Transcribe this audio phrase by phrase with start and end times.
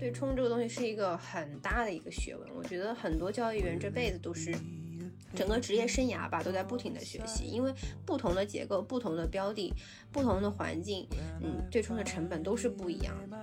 [0.00, 4.50] 对冲这个东西是一个很大的一个学问，我觉得很多交易员这辈子都是
[5.34, 7.70] 整个职业生涯吧，都在不停的学习，因为
[8.06, 9.70] 不同的结构、不同的标的、
[10.10, 11.06] 不同的环境，
[11.42, 13.36] 嗯，对冲的成本都是不一样的。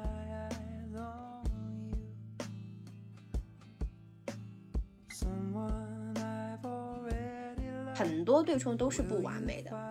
[7.94, 9.87] 很多对冲都是不完美的，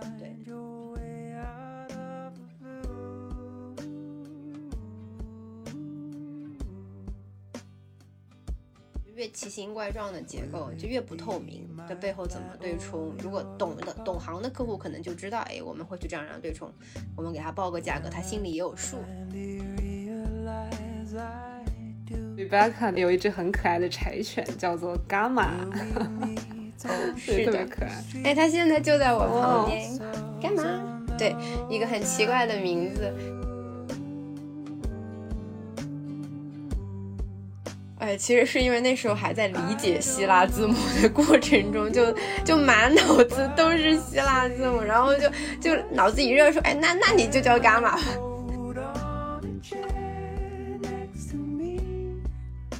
[9.56, 13.14] 形怪状的结构就越不透明，这背后怎么对冲？
[13.22, 16.70] 如果懂的懂行的客户可能就知道，哎，我们会去这样这样对冲，
[17.16, 18.98] 我们给他报个价格，他心里也有数。
[22.36, 25.54] Rebecca 有一只很可爱的柴犬，叫做伽马。
[27.16, 28.04] 是的， 可爱。
[28.24, 29.98] 哎，它现在就在我旁边。
[30.38, 31.02] 干嘛？
[31.16, 31.34] 对，
[31.70, 33.10] 一个很奇怪的名字。
[38.16, 42.14] 其实是因为那时候还在理解希腊字母的过程中，就
[42.44, 45.28] 就满脑子都是希腊字母，然后就
[45.60, 48.02] 就脑子一热说，哎，那那你就叫伽马吧。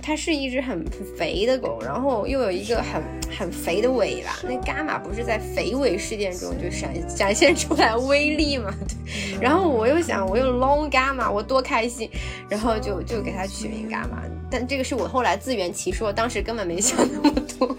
[0.03, 0.87] 它是一只很
[1.19, 3.03] 肥的狗，然后又有一个很
[3.37, 4.31] 很肥的尾巴。
[4.49, 8.73] 那伽马不是在肥尾事件中就闪展现出来威力嘛？
[8.87, 9.41] 对。
[9.41, 12.09] 然后我又想，我又 long 伽马，我多开心，
[12.49, 14.23] 然后就就给它取名伽马。
[14.51, 17.77] 但这个是我后来自圆其说，当时根本没想那么多。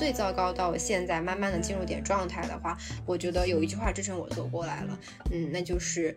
[0.00, 4.98] 最糟糕到现在，慢慢的进入点状态的话，我觉得有一句话支撑我走过来了，
[5.30, 6.16] 嗯，那就是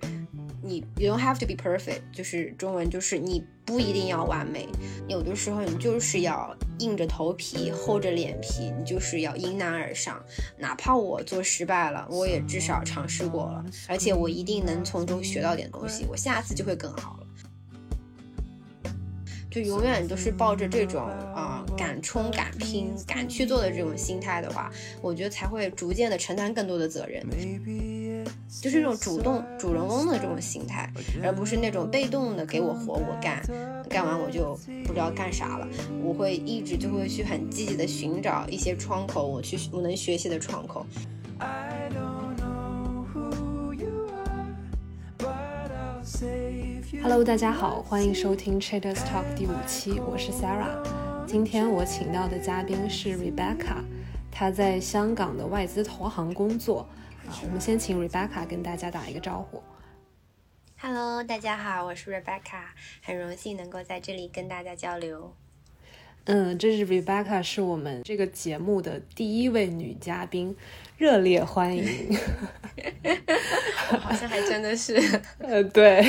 [0.61, 4.69] 你 you don't have to be perfect，就是中文就是你不一定要完美，
[5.09, 10.23] 有的时候你就是要硬着头皮厚着脸皮，你就是要迎难而上，
[10.57, 17.19] 哪怕我做失败了，我也至少尝试过了，而且我一定能从中学到点东西，我下次就会更好。
[19.53, 21.03] 就永远都是抱着这种
[21.35, 27.23] 啊敢冲敢拼敢去做的这种心态的话，我觉得才会逐渐的承担更多的责任，
[28.49, 30.91] 就是这种主动主人翁的这种心态，
[31.23, 33.43] 而不是那种被动的给我活我干，
[33.87, 35.67] 干完我就不知道干啥了。
[36.01, 40.83] 我会一直就会去很积极的寻找一些窗口，我去我能学习的窗口。
[47.01, 50.81] Hello，大家好，欢迎收听 Traders Talk 第五期，我是 Sarah。
[51.25, 53.83] 今天我请到的嘉宾是 Rebecca，
[54.31, 56.87] 她在香港的外资投行工作。
[57.27, 59.61] 啊，我们先请 Rebecca 跟大家打一个招呼。
[60.77, 62.63] Hello，大家好，我是 Rebecca，
[63.01, 65.33] 很荣幸能够在这里跟大家交流。
[66.25, 70.55] 嗯，这是 Rebecca，是我们这个节目的第一位女嘉宾。
[71.03, 71.83] 热烈欢迎，
[73.99, 74.95] 好像还真的是，
[75.37, 76.01] 呃，对，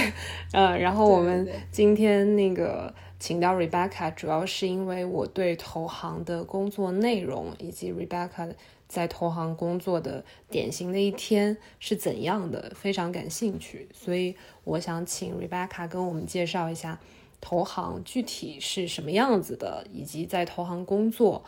[0.53, 8.53] 呃，然后我们今天那个请到 Rebecca，主要是因为我对投行的工作内容以及 Rebecca
[8.87, 17.00] 在投行工作的典型的一天是怎样的非常感兴趣，所以我想请 Rebecca 跟我们介绍一下
[17.41, 21.44] 投行具体是什么样子的，以及在投行工作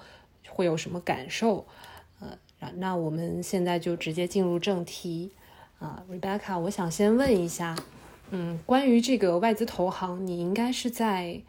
[0.48, 1.64] 会有什么感受。
[2.76, 5.30] 那我们现在就直接进入正题
[5.78, 7.76] 啊，Rebecca，我想先问一下，
[8.30, 11.40] 嗯，关于这个外资投行，你应该是在，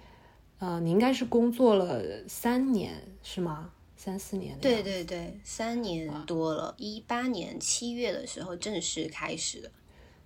[0.60, 3.72] 呃，你应该是工作了三年是吗？
[3.96, 4.58] 三四年？
[4.60, 9.72] 对对对，三年多了，一八年七月的时候正式开始的。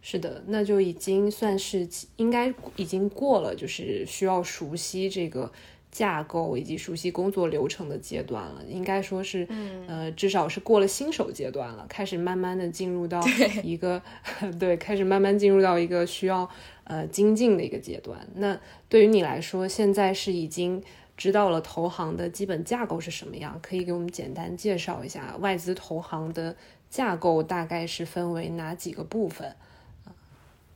[0.01, 1.87] 是的，那就已经算是
[2.17, 5.51] 应该已经过了，就是需要熟悉这个。
[5.91, 9.45] 架构以及熟悉工作流程的阶段了，应该说是，
[9.87, 13.21] 呃，至少是过了新手阶段了，开始慢慢的进入到
[13.61, 14.01] 一个，
[14.57, 16.49] 对，开始慢慢进入到一个需要
[16.85, 18.25] 呃精进的一个阶段。
[18.35, 18.57] 那
[18.87, 20.81] 对于你来说，现在是已经
[21.17, 26.55] 知道了投行的基本架构是什么样，可以给我们简单介绍一下外资投行的
[26.89, 29.53] 架构大概是分为哪几个部分？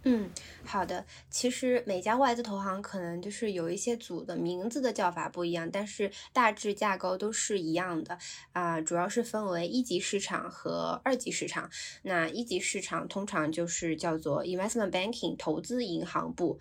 [0.08, 0.30] 嗯，
[0.64, 1.04] 好的。
[1.32, 8.16] 其实每家外资投行可能就是有一些组的名字的叫法不一样，但是大致架构都是一样的
[8.52, 8.80] 啊。
[8.80, 11.68] 主要是分为一级市场和二级市场。
[12.04, 16.60] 那一级市场通常就是叫做 investment banking 投资银行部。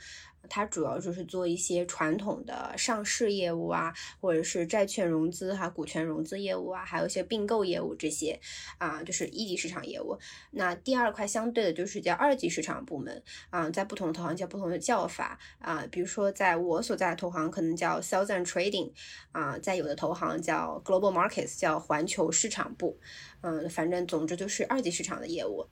[0.49, 8.41] 它主要就是做一些传统的上市业务啊，或者是债券融资哈、股权融资业务啊，还有一些并购业务这些
[8.79, 10.19] 啊，就是一级市场业务。
[10.51, 18.93] 那第二块相对的就是叫二级市场部门啊，在不同的投行叫不同的叫法啊，比如说在我所在的投行可能叫 Sales and Trading
[19.33, 22.99] 啊，在有的投行叫 Global Markets 叫环球市场部，
[23.43, 25.67] 嗯，反正总之就是二级市场的业务。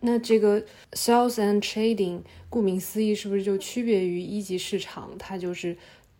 [0.00, 0.60] 那这个
[0.92, 5.10] sales and trading，顾名思义，是不是就区别于一级市场？
[5.18, 5.76] 它就是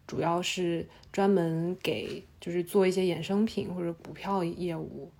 [0.06, 5.10] 主要是专门给，就是做一些衍生品或者股票业务。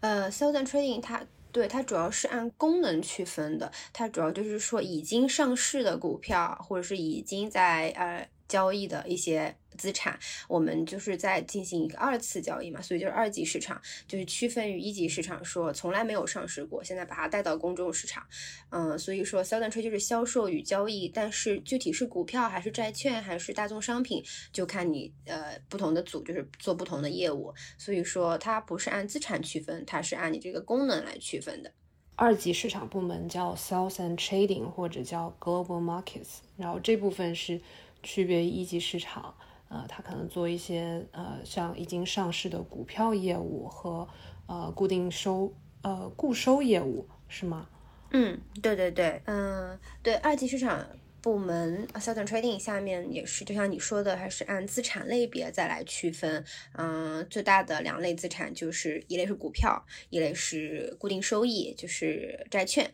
[0.00, 9.56] 呃，sales and trading 它对它主要是按功能区分的，它主要就是说已经上市的股票，或者是已经在呃交易的一些。
[9.76, 13.78] 资产，我们就是在进行一个二次交易嘛，所以就是二级市场，
[14.08, 18.26] 就是区分于一级市场，说从来没有上市过，现在把它带到公众市场，
[18.70, 31.70] 嗯，所以说 sell and trade 就是销售与交易，但是具体是股票还是债券还是大宗商品，就看你呃不同的组就是做不同的业务，所以说它不是按资产区分，它是按你这个功能来区分的。
[32.14, 37.60] 二级市场部门叫 sales and trading 或者叫 global markets，然后这部分是
[38.02, 39.34] 区别于一级市场。
[39.68, 44.06] 呃，他可能做一些呃，像已经上市的股票业务和
[44.46, 45.52] 呃固定收
[45.82, 47.68] 呃固收业务，是吗？
[48.12, 50.86] 嗯，对对对，嗯，对，二级市场
[51.20, 56.44] 部门 s e l l and trading 下面也是，就像你说的，还是按资产类别再来区分。
[56.74, 62.88] 嗯，最大的两类资产就是一类是股票，一类是固定收益，就是债券。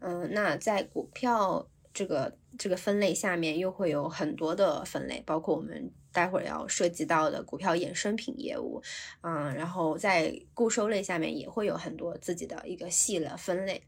[0.00, 5.90] 嗯，那在股票这个这个分类下面，又会有很多的分类，包括我们。
[6.10, 8.82] 待会儿要涉及到的股票衍生品业务，
[9.20, 13.80] 嗯，然后在固收类下面也会有很多自己的一个细的分类，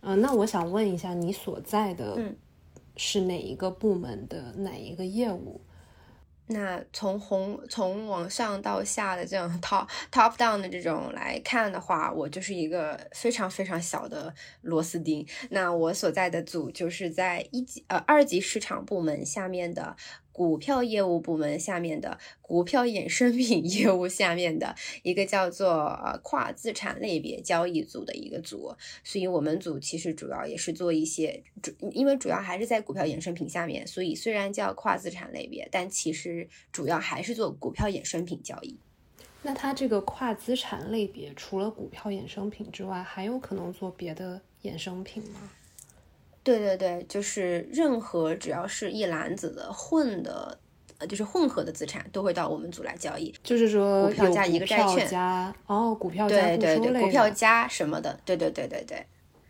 [0.00, 2.18] 嗯，那我想问一下，你所在的
[2.96, 5.60] 是哪一个部门的哪一个业务？
[6.48, 14.32] 那从红从往上到下的这样 top top down 的这种来看的话，我就是一个非常非常小的
[14.62, 15.26] 螺丝钉。
[15.50, 19.96] 那我所在的组就是在一级呃二级市场部门下面的。
[20.36, 38.78] 股票业务部门下面的股票衍生品 业务下面的一个叫做呃跨资产类别交易组的一个组，所以我们组其实主要也是做一些主，因为主要还是在股票衍生品下面，所以虽然叫跨资产类别，但其实主要还是做股票衍生品交易。
[39.42, 45.50] 那它这个跨资产类别除了股票衍生品之外，还有可能做别的衍生品吗？
[46.46, 50.56] 对对对，就是任何只要是一篮子的混的，
[50.98, 53.34] 呃，就是混合的资产都会到我们组来交易。
[53.42, 59.04] 就是说，股票加一个债券加哦，股票加对对对，股票加什么的，对对对对对。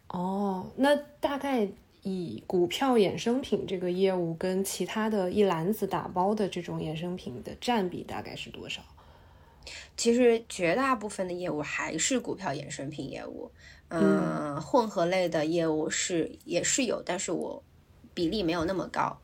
[0.09, 1.69] 哦，那大概
[2.03, 8.81] 以股票衍生品这个业务跟其他的一篮子打包的这种衍生品的占比大概是多少？
[9.97, 13.51] 其实绝大部分的业务还是股票衍生品业务。
[13.89, 17.63] 嗯，混合类的业务是也是有，但是我
[18.13, 19.17] 比例没有那么高。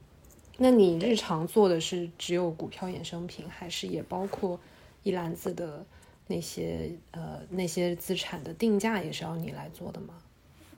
[0.58, 4.60] 那你日常做的是只有股票衍生品，还是也包括
[5.02, 5.84] 一篮子的
[6.28, 10.14] 那些呃那些资产的定价也是要你来做的吗？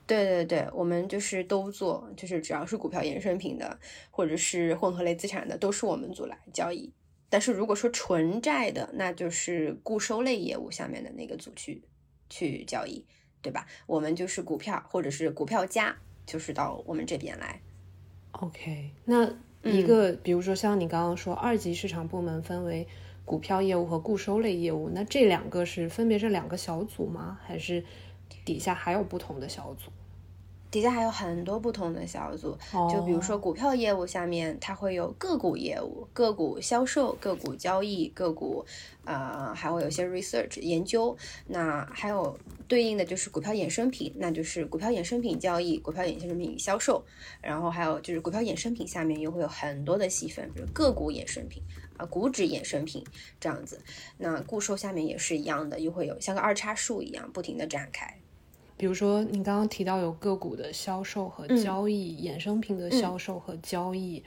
[0.07, 3.79] 对对对，我们就是都做，就是只要是股票衍生品的
[4.11, 6.91] 或者是混合类资产的，都是我们组来交易。
[7.27, 11.83] 但是如果说纯债的，那就是固收类业务下面的那个组去
[12.29, 13.03] 去交易。
[13.45, 13.67] 对吧？
[13.85, 15.95] 我们就是股票，或者是股票加，
[16.25, 17.61] 就是到我们这边来。
[18.31, 19.31] OK，那
[19.61, 22.87] 一个，比如说像你刚刚说，二级市场部门分为
[23.23, 27.39] 股票业务和固收类业务，那这两个是分别是两个小组吗？
[27.45, 27.83] 还是
[28.43, 29.91] 底下还有不同的小组？
[30.71, 32.57] 底下还有很多不同的小组，
[32.91, 38.65] 就比如说股票业务下面，它会有个股业务、个股销售、个股交易、个股，
[39.05, 41.15] 呃，还会有些 research 研究。
[41.47, 47.05] 那还有对应的就是股票衍生品，那就是股票衍生品交易、股票衍生品销售。
[47.41, 51.63] 然后还有就是股票衍生品下面又会有很多的细分，比如个股衍生品
[51.95, 53.01] 啊、股指衍生品
[53.39, 53.81] 这样子。
[54.17, 58.19] 那固收下面也是一样的，又会有像个二叉树一样不停的展开。
[58.77, 64.23] 比如说，你刚刚提到有个股的销售和交易，衍生品的销售和交易，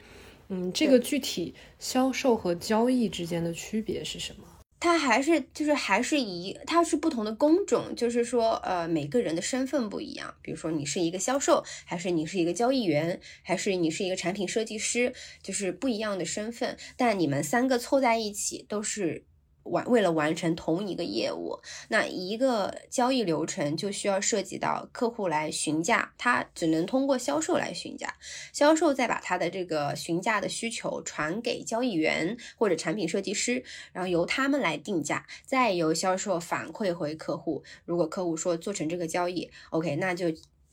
[0.47, 4.45] 嗯，这个具体销售和交易之间的区别是什么？
[4.79, 10.33] 它还是就是还是一它是不同的工种，就是说，呃，每个人的身份不一样。
[10.41, 15.13] 比如说，你是一个销售，还是你是一个交易员，还是你是一个产品设计师，
[15.43, 16.77] 就是不一样的身份。
[16.95, 19.25] 但你们三个凑在一起都是。
[19.69, 21.59] 完为了完成同一个业务，
[21.89, 28.15] 那一个交易流程就需要涉及到客户来询价，他只能通过销售来询价，
[28.53, 37.63] 销售再把他的这个询价的需求传给交易员或者产品设计师，然后由他们来定价，再由销售反馈回客户。
[37.85, 40.25] 如果客户说做成这个交易，OK，那就。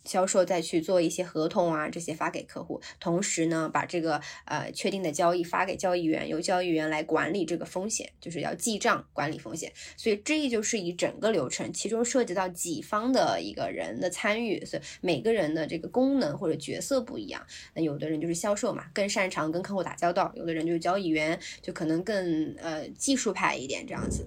[0.06, 9.72] 销售再去做一些合同啊，这些发给客户，同时呢，把这个呃确定的交易发给交易员，由交易员来管理这个风险，就是要记账管理风险。
[9.96, 17.44] 所以这就是一整个流程，其中涉及到几方的一个人的参与，所以每个人的这个功能或者角色不一样。
[17.74, 24.26] 那有的人就是销售嘛，更擅长跟客户打交道；有的人就是交易员，就可能更呃技术派一点这样子。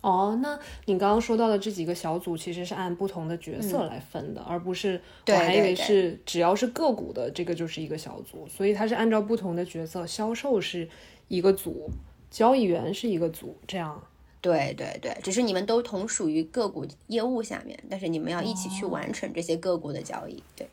[0.00, 10.88] 哦，那你刚刚说到的这几个小组其实是按不同的角色来分的，而不是我还以为是只要是个股的这个就是一个小组，所以它是按照不同的角色，销售是
[11.26, 11.90] 一个组，
[12.30, 14.00] 交易员是一个组，这样。
[14.40, 20.40] 对对对，只是你们都同属于个股业务下面，但是你们要一起去完成这些个股的交易。
[20.54, 20.68] 对，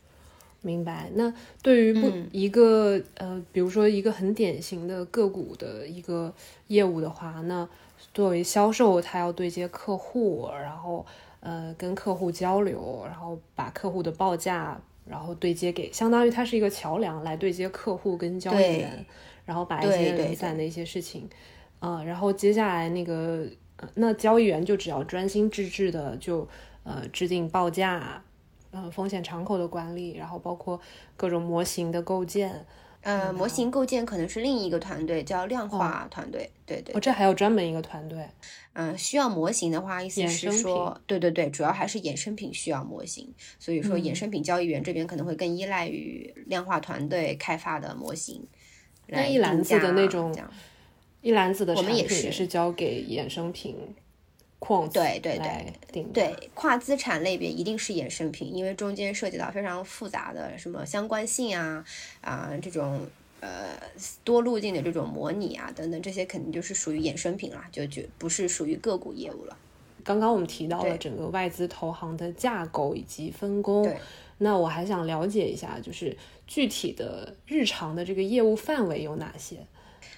[0.62, 1.10] 明白。
[1.16, 6.32] 那对于不一个呃，比如说一个很典型的个股的一个
[6.68, 7.68] 业务的话，那。
[8.14, 11.06] 作为销售，他要对接客户，然后
[11.42, 19.06] 呃跟客户交流，然后把客户的报价，然后对接给，相当于他是一个桥梁来对接客户跟交易员，
[19.46, 21.30] 然后把一些零散的一些事情，
[21.80, 23.46] 呃，然后接下来那个
[23.96, 26.48] 那交易员就只要专心致志的就
[26.84, 28.24] 呃制定报价，
[28.72, 30.80] 呃风险敞口的管理，然后包括
[31.18, 32.66] 各种模型的构建。
[33.06, 36.50] 呃，模型构建可能是另一个团队，叫量化团队。
[36.66, 38.28] 对对，哦，这还有专门一个团队。
[38.74, 48.44] 嗯，需要模型的话，意思是说，对对对，主要还是衍生品需要模型，所以说衍生品交易员这边可能会更依赖于量化团队开发的模型。
[49.06, 50.36] 那一篮子的那种，
[51.22, 53.78] 一篮子的产品也是交给衍生品。
[54.88, 61.86] 对对对对，跨资产类别一定是衍生品，因为中间涉及到非常复杂的什么相关性啊
[62.22, 63.00] 啊这种
[63.42, 63.78] 呃
[64.24, 69.56] 多路径的这种模拟啊等等，这些肯定就是属于衍生品啦，就就不是属于个股业务了。
[70.04, 73.84] 刚刚我们提到了整个外资投行的架构以及分工，
[74.38, 79.58] 那我还想了解一下，就是具体的日常的这个业务范围有哪些？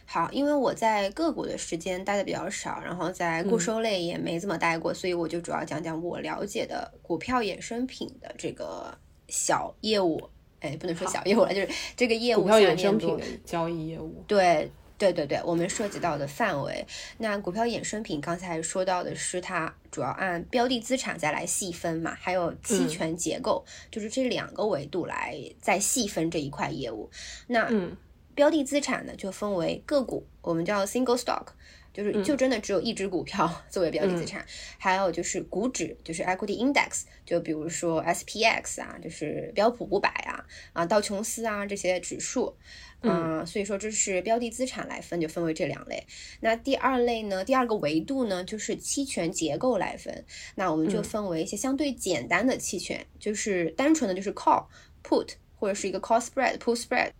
[0.10, 8.98] 好，因为我在个股的时间待的比较少，然后在固收类也没怎么待过，所以我就主要讲讲我了解的股票衍生品的这个
[9.28, 10.30] 小业务。
[10.62, 12.44] 哎，不能说小业务了，就是这个业务。
[12.44, 14.24] 股票衍生品的交易业务。
[14.26, 16.88] 对对对对，我们涉及到的范围。
[17.18, 27.10] 那股票衍生品刚才说到的是它主要按标的资产再来细分嘛，还有期权结构，就是这两个维度来再细分这一块业务。
[27.48, 27.98] 那嗯。
[28.38, 31.48] 标的资产呢，就分为个股，我们叫 single stock，
[31.92, 34.46] 就是就真的只有一只股票 作为标的资产。
[34.78, 42.56] 还有就是股指，就是 equity index，就比如说 SPX 啊，就是标普五百啊，啊道琼斯啊这些指数。
[43.02, 46.06] 嗯，所以说这是标的资产来分，就分为这两类。
[46.42, 50.26] 那第二类呢，第二个维度呢，就是期权结构来分。
[50.56, 54.66] 那我们就分为一些相对简单的期权，就是单纯的就是 call
[55.04, 57.12] put 或者是一个 call spread put spread。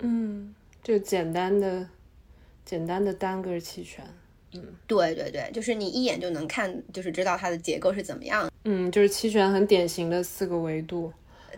[0.00, 1.88] 嗯，就简单的、
[2.64, 4.04] 简单的单个期权。
[4.52, 8.50] 嗯，对对对，就是你一眼就能看，就是知道它的结构是怎么样。
[8.64, 11.12] 嗯，就是期权很典型的四个维度。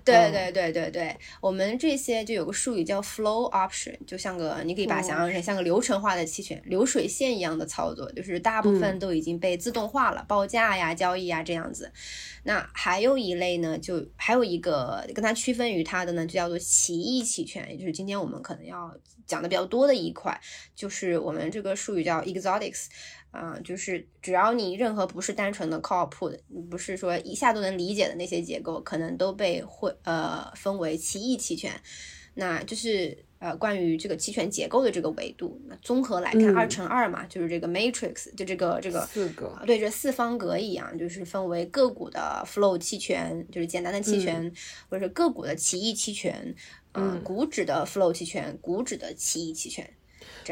[0.05, 11.93] 对对对对对，我们这些就有个术语叫 flow option，就像个你可以把它想象成像个流程化的期权，流水线一样的操作，就是大部分都已经被自动化了，报价呀、交易呀这样子。
[12.45, 18.93] 那还有一类呢，就还有一个跟它区分于它的呢，就叫做奇异期权，也就是今天我们可能要
[19.27, 20.41] 讲的比较多的一块，
[20.75, 22.87] 就是我们这个术语叫 exotics。
[23.33, 26.39] 啊，就是只要你任何不是单纯的 call put，
[26.71, 31.73] 不是说一下都能理解的那些结构，可能都被会呃分为奇异期权。
[32.35, 44.51] 那就是呃关于这个期权结构的这个维度，那综合来看二乘二嘛，就是这个 matrix，就这个这个四个对，这四方格一样，就是分为个股的 flow 期权，就是简单的期权，
[44.89, 46.55] 或者是个股的奇异期权，
[46.93, 49.91] 嗯，股指的 flow 期权，股指的奇异期权。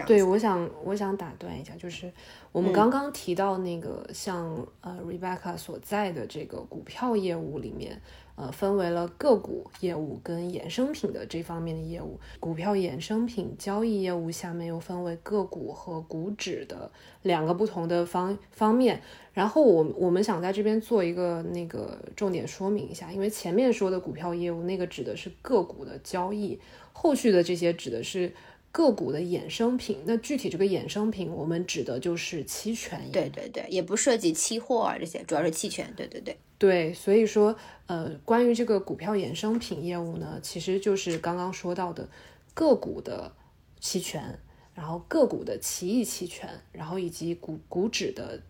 [0.07, 2.11] 对，我想我想打断一下，就是
[2.53, 8.01] 我们刚刚提到那个像呃 Rebecca 所在的这个股票业务里面，
[8.37, 12.19] 呃，分为了个股业务跟衍生品的这方面的业务。
[12.39, 16.91] 股票衍生品交易业务下面又分为个股和股指的
[17.23, 19.01] 两个不同的方方面。
[19.33, 26.59] 然后我我们想在这边做一个那个重点说明一下，因为前面说的股票业务那个指的是个股的交易，
[26.93, 28.33] 后续的这些指的是。
[28.73, 33.03] 个股的衍生品，那具体这个衍生品，我们指的就是期权。
[33.11, 35.93] 对对对，也不涉及期货啊这些，主要是期权。
[35.97, 42.09] 对对对对，所以说，呃，关于这个股票衍生品业务呢，其实就是刚刚说到的
[42.55, 43.33] 个股的
[43.81, 44.39] 期权，
[44.75, 48.41] 然后个股的奇异期权，然后以及股股指的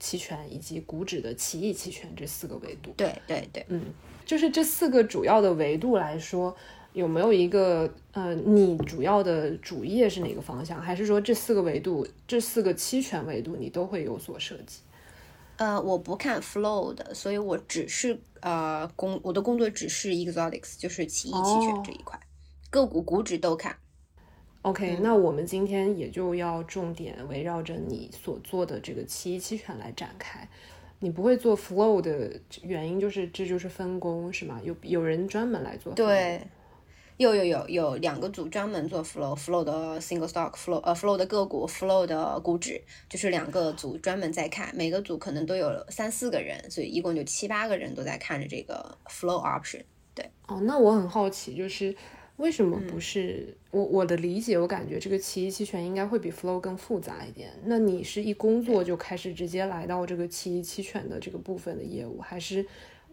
[0.00, 2.92] 期权以及股指的奇异期权这四个维度。
[2.96, 3.82] 对对对，嗯，
[4.24, 6.56] 就是这四个主要的维度来说，
[6.92, 10.80] 有没有一个呃，你主要的主业是哪个方向？
[10.80, 14.80] 还是说这四个维度，这四个期权维度你都会有所涉及？
[15.56, 22.18] 呃，我不看 flow 的，所以我只是呃工我的工作只是 exotics，就是奇异期权这一块，
[22.70, 23.76] 个股股指都看。
[24.62, 30.48] OK，那我们今天也就要重点围绕着你所做的这个奇异期权来展开。
[31.00, 34.60] 你不会做 flow 的原因就是这就是分工是吗？
[34.64, 35.92] 有有人专门来做？
[35.94, 36.40] 对。
[37.18, 49.82] 有有有有两个组专门做 flow，flow 的 single stock，flow 呃 flow 的个股，flow 的股指，就是两个组专门在看，每个组可能都有三四个人，所以一共就七八个人都在看着这个 flow option。
[50.14, 51.92] 对，哦，那我很好奇，就是
[52.36, 57.50] 为什么不是我我的理解，我感觉这个奇异期权应该会比 flow 更复杂一点。
[57.64, 62.64] 那你是一工作就开始直接来到这个奇异期权的这个部分的业务，还是？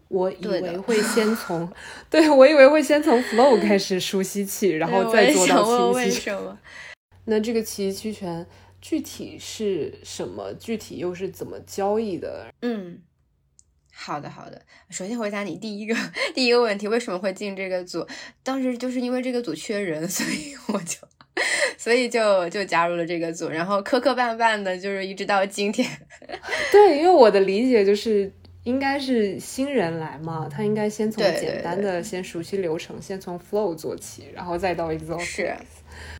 [0.08, 1.68] 我以为会先从，
[2.08, 6.38] 对我以为会先从 flow 开始熟悉起，然后再做到奇异期权。
[7.26, 8.46] 那这个奇异期权
[8.80, 10.52] 具体是什么？
[10.54, 12.46] 具体又是怎么交易的？
[12.62, 13.00] 嗯，
[13.92, 14.62] 好的好的。
[14.90, 15.96] 首先回答你第一个
[16.32, 18.06] 第一个问题，为什么会进这个组？
[18.44, 20.98] 当时就是因为这个组缺人，所以我就
[21.76, 25.90] 所以就就加入了这个组，然后磕磕绊绊的，就是一直到今天。
[26.70, 28.30] 对，因为我的理解就是。
[28.66, 35.20] 应该是新人来嘛，他应该先从简单的先熟悉流程，先从 flow 做起，然后再到 exhaust。
[35.20, 35.54] 是，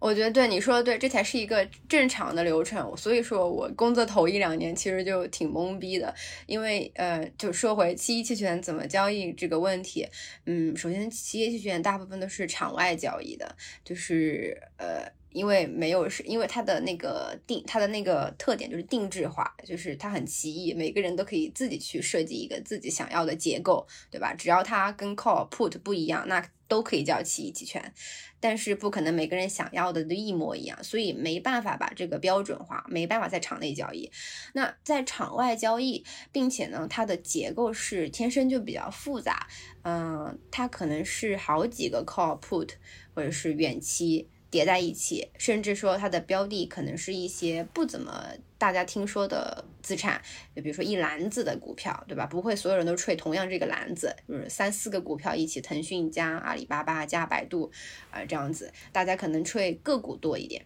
[0.00, 2.97] 我觉得对你说的对，这才是一个正常的流程。
[2.97, 6.15] 所以说我工作头一两年其实就挺懵逼的，
[6.47, 10.07] 因为呃，就说回七一期权怎么交易这个问题，
[10.45, 15.16] 嗯，首先七一期权大部分都是场外交易的，就是呃。
[15.37, 24.33] 因为没有是，因为它的那个定，它的那个特点就是定制化，就是它很奇异，每个人都可以自己去设计一个自己想要的结构，对吧？
[24.33, 27.93] 只要它跟 call put 不一样，那都可以叫奇异期权。
[28.40, 34.11] 但是不可能每个人想要的都一模一样，所以没办法把这个标准化，没办法在场内交易。
[34.55, 39.47] 那在场外交易，并且呢，它的结构是天生就比较复杂，
[39.82, 42.71] 嗯，它可能是好几个 call put
[43.15, 44.30] 或者是远期。
[44.50, 50.23] 叠在一起，甚至说它的标的可能是一些不怎么大家听说的资产，
[50.54, 52.26] 就比如说一篮子的股票，对吧？
[52.26, 57.71] 不会所有人都吹同样这个篮子，就是三四个股票一起，腾讯加阿里巴巴加百度
[58.11, 60.65] 啊这样子，大家可能吹个股多一点。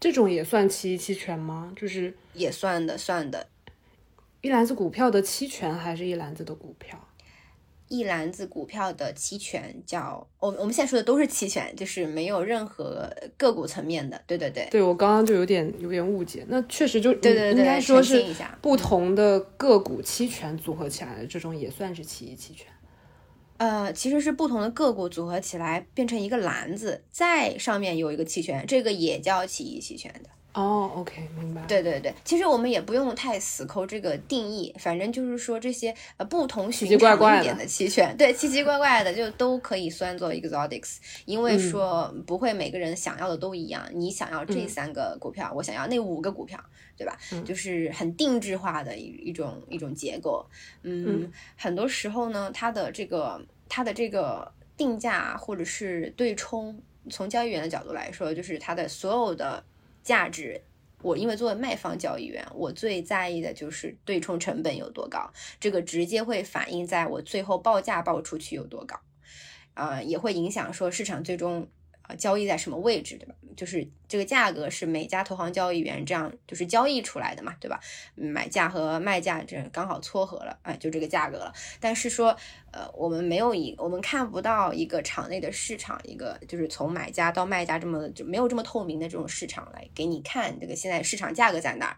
[0.00, 1.72] 这种也算期期权吗？
[1.74, 3.48] 就是也算的，算的。
[4.40, 7.07] 一篮子股票的期权还是一篮子的股票？
[7.88, 14.20] 一篮子股票的期权叫我我们现在说的都是期权，就是没有任何个股层面的。
[14.26, 16.44] 对对对，对我刚刚就有点有点误解。
[16.48, 18.24] 那确实就对对对，应该说是
[18.60, 22.66] 不同的个股期权组合起来的这种也算是奇异期权。
[23.56, 30.30] 呃，其实是不同的个股组合起来变成一个篮子，在上面有一个期权，这个也叫奇异期权的。
[30.58, 31.62] 哦，OK，明白。
[31.68, 46.58] 对对对，其实我们也不用太死抠这个定义，反正就是说这些呃不同寻常一点的期权，对奇奇怪怪的就都可以算作 exotics，因为说不会每个人想要的都一样，你想要这三个股票，我想要那五个股票，
[46.96, 47.16] 对吧？
[47.44, 50.44] 就是很定制化的一一种一种结构。
[50.82, 56.76] 嗯，很多时候呢，它的这个它的这个定价或者是对冲，
[57.08, 59.62] 从交易员的角度来说，就是它的所有的。
[60.08, 60.58] 价值，
[61.02, 68.98] 我因为作为卖方交易员，我最在意的就是对冲成本有多高，这个直接会反映在我最后报价报出去有多高，
[69.74, 71.68] 啊，也会影响说市场最终。
[72.16, 73.34] 交易在什么位置，对吧？
[73.56, 77.80] 就是这个价格是每家投行交易员这样就是交易出来的嘛，对吧？
[78.14, 81.52] 买价和卖价这刚好撮合了，哎，就这个价格了。
[81.80, 82.36] 但是说，
[82.70, 91.96] 呃，我们没有一，我们看不到一个场内的市场，一个就是从买家到卖家这么就没有这么透明的这种市场来给你看这个现在市场价格在哪儿。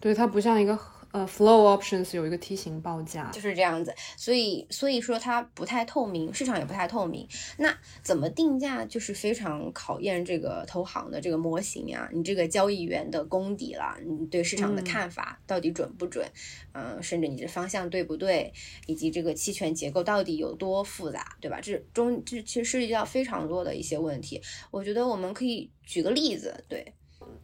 [0.00, 0.76] 对，它不像一个。
[1.16, 7.26] 呃，flow options 有一个梯形报价，就是这样子，所以所以说它不太透明，市场也不太透明。
[7.56, 16.30] 那怎么定价，就是非常考验这个投行的这个模型呀，你这个交易员的功底了，你对市场的看法到底准不准？
[16.72, 18.52] 嗯，甚至你这方向对不对，
[18.84, 21.58] 以及这个期权结构到底有多复杂，对吧？
[21.62, 24.42] 这中这其实涉及到非常多的一些问题。
[24.70, 26.92] 我觉得我们可以举个例子，对。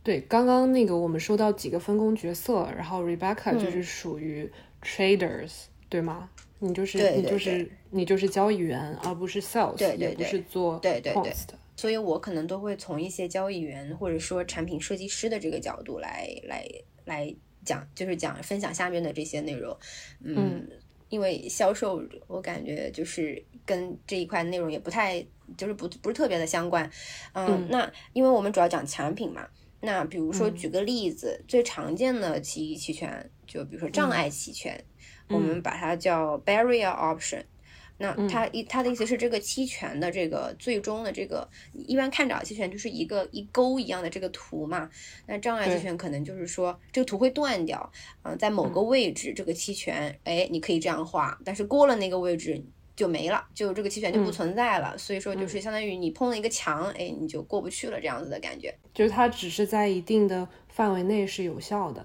[0.03, 4.51] 对，刚刚那个我们说到几个分工角色，然后 Rebecca 就是属于
[4.83, 6.29] traders，对吗？
[6.59, 11.33] 你就是你就是你就是交易员，而不是 sales，也不是做对对对。
[11.75, 16.65] 所以我可能都会从一些交易员或者说产品设计师的这个角度来来
[17.05, 17.35] 来
[17.65, 19.77] 讲就是讲分享下面的这些内容，
[20.21, 20.69] 嗯，
[21.09, 25.25] 因为销售我感觉就是跟这一块内容也不太
[25.57, 26.89] 就是不不是特别的相关，
[27.33, 29.49] 嗯，那因为我们主要讲产品嘛，
[29.83, 34.83] 那比如说举个例子，最常见的奇异期权，就比如说障碍期权，
[35.29, 37.43] 我们把它叫 barrier option。
[37.99, 44.91] 那它一它的意思是，这个期权的这个最终的这个，一般看涨期权就是一个一勾一样的这个图嘛。
[45.27, 47.93] 那障碍期权可能就是说，这个图会断掉，
[48.23, 52.61] 嗯，在某个位置这个期权，哎，你可以这样画，但是过了那个位置
[52.95, 54.97] 就没了，就这个期权就不存在了。
[54.99, 58.75] 所以说，就是相当于你碰了一个墙，哎，你就过不去了这样子的感觉。
[58.95, 62.05] 就是它只是在一定的范围内是有效的。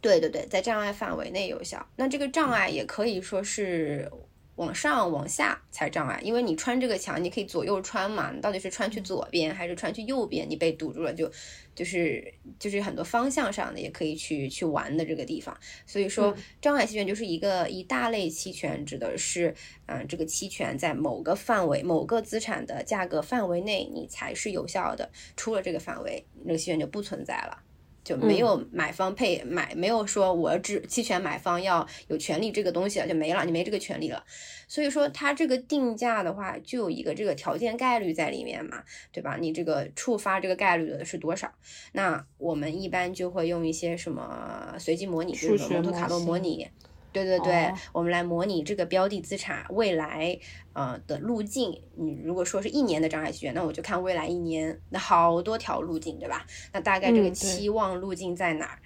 [0.00, 1.86] 对对对，在障碍范围内有效。
[1.96, 4.10] 那这个障碍也可以说是。
[4.56, 8.30] 往上往下才障碍，因为你穿这个墙，你可以左右穿嘛。
[8.30, 10.48] 你到底是穿去左边还是穿去右边？
[10.48, 11.30] 你被堵住了，就
[11.74, 15.56] 就是就是很多方向上的也可以去去玩的这个地方。
[15.86, 19.54] 所以说，障碍期权就是一个一大类期权，指的是
[19.86, 25.10] 嗯，这个期权在某个范围、某个资产的价格范围内，你才是有效的。
[25.34, 27.62] 出了这个范围，那个期权就不存在了。
[28.04, 34.24] 就没有买方配买，没有说我只期权买方要有权利这个东西了，就没了，你没这个权利了。
[34.66, 39.36] 所以说它这个定价的话，就有一个这个条件概率在里面嘛，对吧？
[39.40, 41.52] 你这个触发这个概率的是多少？
[41.92, 46.68] 那我们一般就会用一些什么随机模拟，比如说蒙特卡洛模拟。
[47.12, 50.38] 对对对，我们来模拟这个标的资产未来
[50.72, 51.82] 呃的路径。
[51.94, 56.46] 你如果说是一年的障碍期权，那我就看未来一年那好多条路径，对吧？
[56.72, 58.78] 那大概这个期望路径在哪儿，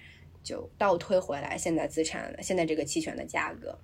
[0.43, 3.79] 就倒推回来现在资产现在这个期权的价格。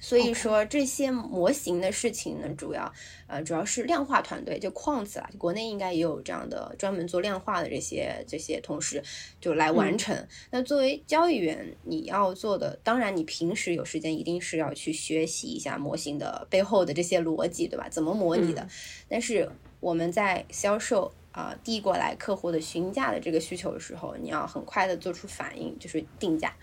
[0.00, 2.92] 所以说这些模型的事情呢，主要
[3.26, 9.02] 呃主要是量化团队就 quants 啊，国内应该也有这样的专门做量化的这些这些同事
[9.40, 10.26] 就来完成。
[10.50, 17.88] 那作为交易员，你要做的，当然你平时有时间一定是要去学习一下模型的背后的这些逻辑，对吧？
[17.88, 18.68] 怎么模拟的？
[19.08, 26.54] 但是我们在销售啊递过来客户的询价的这个需求的时候，你要很快的做出反应，就是定价。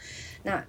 [0.44, 0.66] 那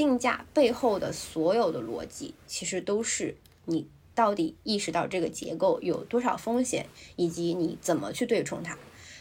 [0.00, 3.36] 定价背后的所有的逻辑，其实都是
[3.66, 6.86] 你到底意识到这个结构有多少风险，
[7.16, 8.78] 以及你怎么去对冲它。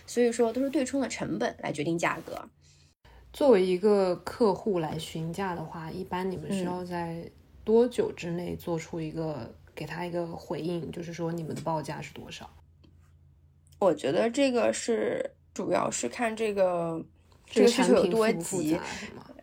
[0.08, 2.48] 所以说，都是对冲的成本来决定价格。
[3.34, 7.30] 作为一个客户来询价的话，一般你们需要在
[7.66, 12.50] 多久之内做出一个给他一个回应，就是说你们的报价是多少？
[13.80, 17.04] 我觉得这个是主要是看这个
[17.46, 18.80] 这个需求有多急。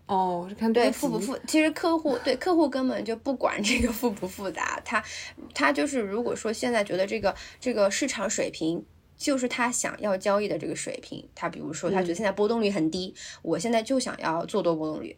[0.07, 5.03] 哦，是看对复不复，其实客户对客户根本就不管这个 复不复杂，他
[5.53, 8.85] 他就是如果说现在觉得这个这个市场水平
[9.17, 15.17] 就是他想要交易的这个水平，他比如说他觉得现在波动率很低，我现在就想要做多波动率，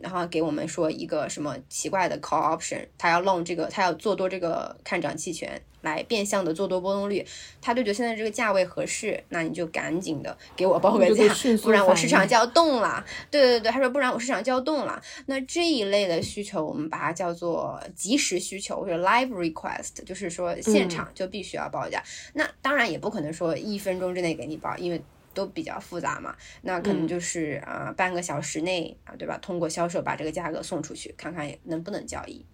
[0.00, 5.60] 然后给我们说一个什么奇怪的 call option，他要 long 这个他要做多这个看涨期权。
[5.82, 7.24] 来变相的做多波动率，
[7.60, 13.04] 他就觉得现在这个价位合适，那你就赶紧的给我报个价，不然我市场就要动了。
[13.30, 15.00] 对对对，他说不然我市场就要动了。
[15.26, 22.02] 那这一类的需求，我们把它叫做即时需求或者 live request，就是说现场就必须要报价。
[22.34, 25.00] 那当然也不可能说一分钟之内给你报，因为
[25.32, 26.34] 都比较复杂嘛。
[26.62, 29.38] 那可能就是啊半个小时内啊，对吧？
[29.40, 32.44] 通过销售把这个价格送出去，看看能不能交易。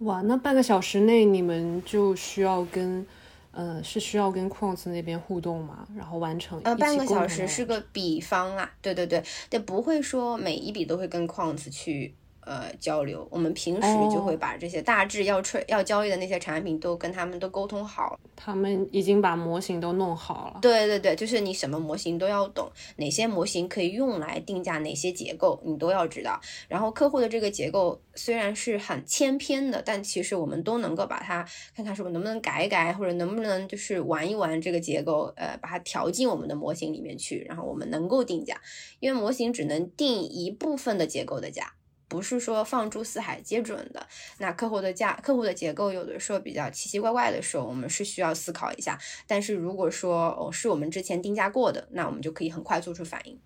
[0.00, 3.06] 哇，那半个小时内你们就需要跟，
[3.52, 5.86] 呃，是需要跟 Quants 那边互动吗？
[5.96, 12.14] 然后完成呃，半个小时是个比方啦，对对对，但不会说每一笔都会跟 Quants 去。
[12.46, 20.58] 呃，交流，我们平时就会把这些大致要吹要交易的那些产品都跟他们都沟通好，他们已经把模型都弄好了。
[20.60, 26.40] 对对对，就是你什么模型都要懂，哪些模型可以用来定价，哪些结构你都要知道。
[26.68, 38.60] 然后客户的这个结构虽然是很千篇的，但其实我们都能够把它看看是不是能不能改一改，或者能不能就是玩一玩这个结构，呃，把它调进我们的模型里面去，然后我们能够定价，
[39.00, 41.72] 因为模型只能定一部分的结构的价。
[42.14, 44.06] 不是说放诸四海皆准的。
[44.38, 48.96] 那客户的价、客户的结构有的时候比较奇奇怪怪的时候，我们是需要思考一下。
[49.26, 53.36] 但是如果说哦是我们之前定价过的，那我们就可以很快做出反应。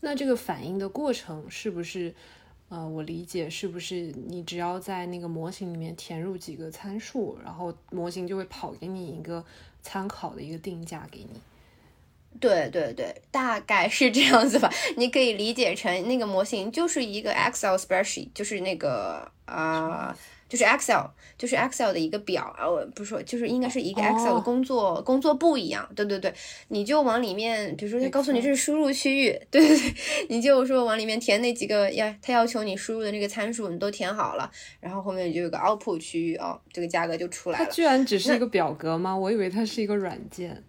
[0.00, 2.14] 那这个反应的过程是不是？
[2.70, 9.44] 呃，我理解是不是你只要在那个模型里面填入几个参数，然后模型就会跑给你一个
[9.82, 11.40] 参考的一个定价给你？
[12.40, 14.70] 对对对，大概是这样子吧。
[14.96, 20.16] 你可以理解成那个模型就是一个 Excel spreadsheet，就是那个啊
[20.48, 21.06] 就是 Excel，
[21.38, 25.88] 就是 Excel 的一个表啊，我不是说，就是应该是一个 Excel 的工作工作簿一样。
[25.96, 26.32] 对对对，
[26.68, 29.94] 你就往里面，比如说他告诉你这是输入区域，对对对，
[30.28, 34.48] 你就说往里面填那几个要他要求你输入的那个参数，你都填好了，
[34.80, 37.64] 然后后面就有个 Output 区域哦，这个价格就出来了。
[37.64, 39.16] 它居然只是一个表格吗？
[39.16, 40.62] 我以为它是一个软件。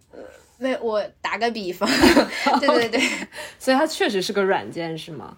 [0.58, 1.90] 没，我打个比方，
[2.60, 3.02] 对对对，
[3.60, 5.38] 所以它确实是个软件，是吗？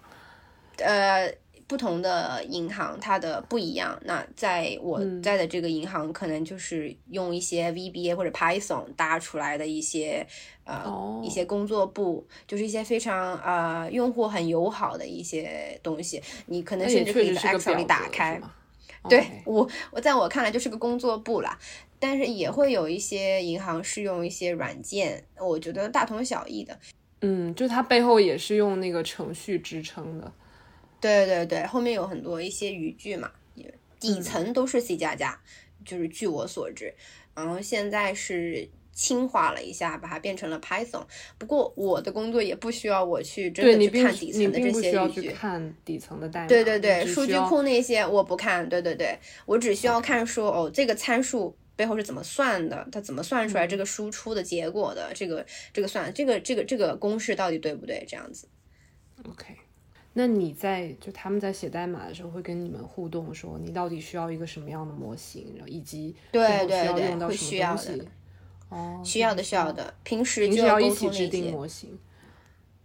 [0.78, 1.32] 呃。
[1.68, 3.94] 不同的银行它的不一样。
[4.06, 10.26] 那在我在的这个银行，可能就是用一些 VBA 或者 Python 搭出来的一些
[10.64, 16.22] 呃一些工作簿，就是一些非常呃用户很友好的一些东西。
[16.46, 18.40] 你可能甚至可以在 Excel 里打开。
[19.06, 21.58] 对我我在我看来就是个工作簿啦。
[21.98, 26.78] 但是也会有一些银行是用一些软件，我觉得大同小异的。
[27.20, 30.32] 嗯，就它背后也是用那个程序支撑的。
[31.00, 33.30] 对对对，后面有很多一些语句嘛，
[34.00, 35.40] 底层都是 C 加加，
[35.84, 36.94] 就是据我所知，
[37.34, 41.04] 然后现在是轻化了一下，把它变成了 Python。
[41.38, 46.46] 不过我的工作也不需要我去真的去看底层的这些语句，看底层的代码。
[46.46, 48.68] 对对对，数据库那些我不看。
[48.68, 58.04] 对对对，我只需要看说哦，这个参数背后是怎么算的，它怎么算出来这个输出的结果的，这个这个算这个这个这个公式到底对不对？
[58.08, 58.48] 这样子。
[59.22, 59.54] OK。
[60.14, 68.04] 那你在就他们在写代码的时候会跟你们互动，说你到底需要一个什么样的模型，然后以及对对对会需要的
[68.68, 71.96] 哦，需要的需要的，平时就要一起制定模型。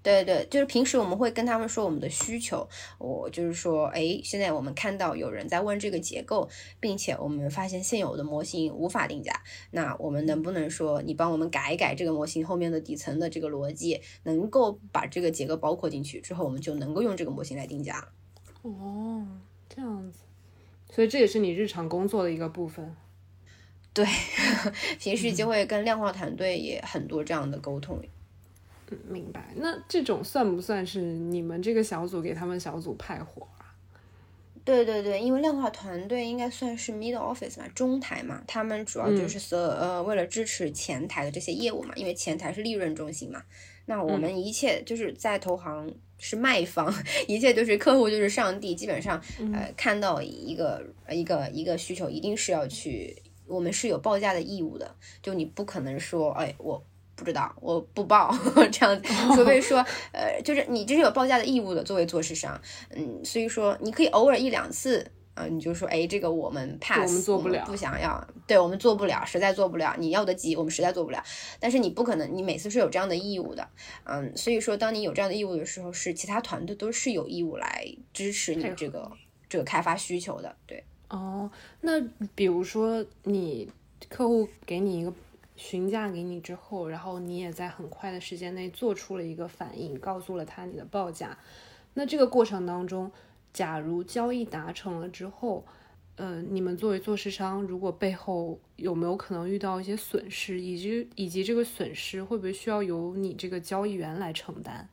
[0.03, 6.49] 对对，就是平时我们会跟他们说我们的需求，我就是说，哎，现在我们看到有人在问这个结构，
[6.81, 18.09] 并且我们发现现有的模型无法定价，那我们能不能说你帮我们改一改这个模型后面的底层的这个逻辑，能够把这个结构包括进去之后，我们就能够用这个模型来定价。
[18.61, 19.25] 哦，
[19.69, 20.19] 这样子，
[20.91, 22.93] 所以这也是你日常工作的一个部分。
[23.93, 24.05] 对，
[24.99, 27.97] 平时就会跟量化团队也很多这样的沟通。
[29.07, 33.75] 明白，那这种算不算是你们这个小组给他们小组派活啊？
[34.65, 43.43] 对对对，因为量化团队应该算是 middle office 嘛，中台嘛，他们主要就是所呃为了支持前台的这些业务嘛，因为前台是利润中心嘛。
[43.85, 46.93] 那我们一切就是在投行是卖方，
[47.27, 56.81] 一切就是客户就是上帝，基本上呃看到一个一个一个需求，一定是要去，我们是有报价的义务的，就你不可能说哎我。
[57.15, 58.35] 不知道，我不报
[58.71, 71.23] 这样子，除非说，呃，就是你这是有报价的义务的，作为做市商，嗯，所以说你可以偶尔一两次，啊，你就说，哎，这个我们 pass，我们做不了，不想要，对我们做不了，实在做不了，你要的急，我们实在做不了，
[71.59, 73.67] 但是你不可能，你每次是有这样的义务的，
[74.05, 79.11] 嗯，所以说当你有这样的义务的时候，是其他团队都是有义务来支持你这个
[79.47, 80.83] 这个开发需求的，对。
[81.09, 81.49] 哦，
[81.81, 82.01] 那
[82.33, 83.69] 比如说你
[84.09, 85.13] 客户给你一个。
[85.55, 91.37] 询价给你之后，然后你也在很快的时间内做出了一个反应，告诉了他你的报价。
[91.93, 93.11] 那这个过程当中，
[93.53, 95.63] 假如交易达成了之后，
[96.15, 104.89] 呃，你们作为做市商，如果背后有没有可能遇到一些损失，以及以及这个损失会不会需要由你这个交易员来承担？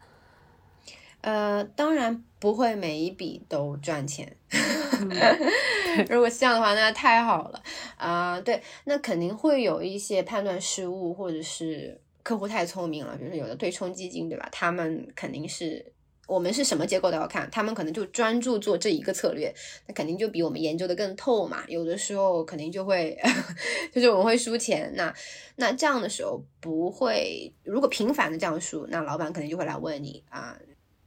[1.23, 4.37] 呃，当然不会每一笔都赚钱。
[6.09, 7.63] 如果这样的话，那太好了
[7.97, 8.41] 啊！
[8.41, 14.49] 对，那肯定会有一些判断失误，或者是客户太聪明了，比如说有的对冲基金，对吧？
[14.53, 15.93] 他们肯定是
[16.27, 19.53] 我们是什么结构都要看，他们可能就专注做这一个策略，
[19.89, 21.65] 那肯定就比我们研究的更透嘛。
[21.67, 23.19] 有的时候肯定就会，
[23.93, 24.93] 就是我们会输钱。
[24.95, 25.13] 那
[25.57, 30.57] 那这样的时候不会，如果频繁的这样输，那老板可能就会来问你啊。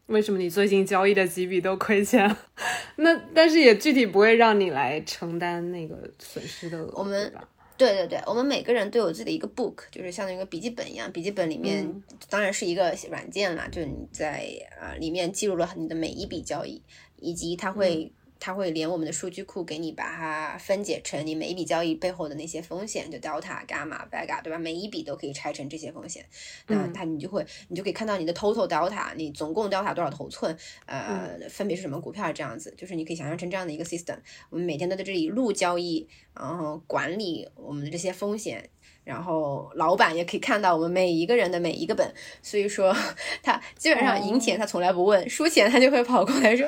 [0.07, 2.35] 为什么你最近交易的几笔都亏钱？
[2.97, 6.85] 那但是也具体不会让你来承担那个损失的。
[6.93, 7.33] 我们
[7.77, 14.47] 对对对，我们每个人都有自己的一个 book，就是像那个笔记本一样，笔记本里面当然是一个软件啦，就是你在
[14.79, 16.81] 啊里面记录了你的每一笔交易，
[17.17, 18.11] 以及它会。
[18.45, 24.59] 它会连我们的数据库给你，把它分解成你每一笔交易背后的那些风险，就 delta、gamma、beta，对吧？
[24.59, 26.25] 每一笔都可以拆成这些风险。
[26.67, 30.53] 那它你就会，你就可以看到你的 total delta，你总共 delta 多少头寸，
[30.87, 32.73] 呃，分别是什么股票这样子。
[32.75, 34.17] 就是你可以想象成这样的一个 system，
[34.49, 38.69] 我们每天都在这里录交易，然后管理我们的这些风险。
[39.03, 42.95] 然后老板也可以看到我们每一个人的每一个本，所以说
[43.41, 46.67] 他基本上赢钱他从来不问，输钱他就会跑过来说，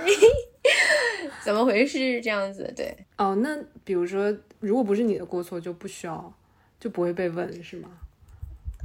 [1.44, 2.72] 怎么回事这样子？
[2.76, 6.34] 对，哦，那比如说如果不是你的过错，就不需要，
[6.80, 7.90] 就不会被问是吗？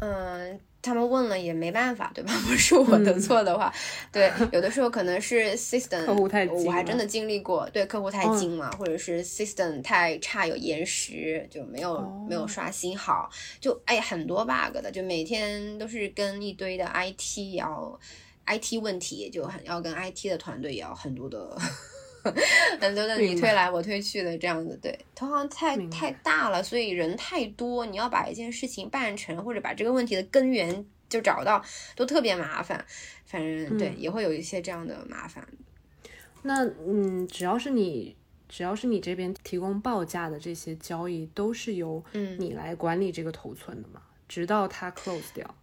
[0.01, 2.33] 嗯，他们问了也没办法，对吧？
[2.47, 3.73] 不是我的错的话，
[4.11, 17.99] 对，有的时候可能是 system 客户太精，我还真的经历过，对，客户太精了，或者是 system 太差，有延时，就没有没有刷新好，就哎很多 bug 的，就每天都是跟一堆的 IT 要
[18.47, 21.57] IT 问题，就很要跟 IT 的团队要很多的。
[22.81, 31.65] 很多的你推来我推去的这样子，对，投行太太大了，所以人太多，你要把一件事情办成，或者把这个问题的根源就找到，
[31.97, 32.85] 都特别麻烦。
[33.25, 35.47] 反正对，也会有一些这样的麻烦。
[36.43, 38.17] 那嗯，只要是你，
[38.49, 42.03] 只要是你这边提供报价的这些交易，都是由
[42.39, 45.55] 你来管理这个头寸的嘛，直到它 close 掉。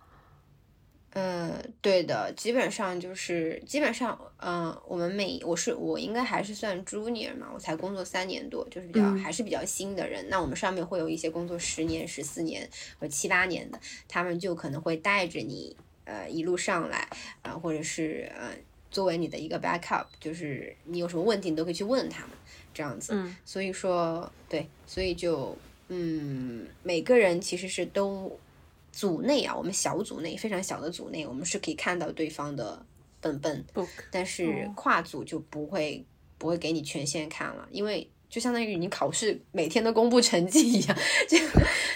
[1.14, 10.28] 嗯，对的，基本上就是基本上，嗯，我们每我是我应该还是算 junior 嘛，我才工作三年多，就是比较还是比较新的人。
[10.30, 17.10] 那我们上面会有一些工作十年、十四年和七八年的，他们就可能会带着你，呃，一路上来，
[17.42, 18.52] 啊，或者是呃，
[18.92, 22.32] 作为你的一个 backup，就是你有什么问题，你都可以去问他们，
[22.76, 23.14] 这样子。
[23.16, 28.40] 嗯，所以说，对，所以就，嗯，每个人其实是都。
[28.98, 32.84] 组内啊，我们小组内非常小的组内，我们是可以看到对方的
[33.22, 33.64] 本本，
[34.10, 36.04] 但是跨组就不会
[36.40, 40.98] 不会给你权限看了，因为就相当于你考试每天都公布成绩一样，
[41.30, 41.38] 就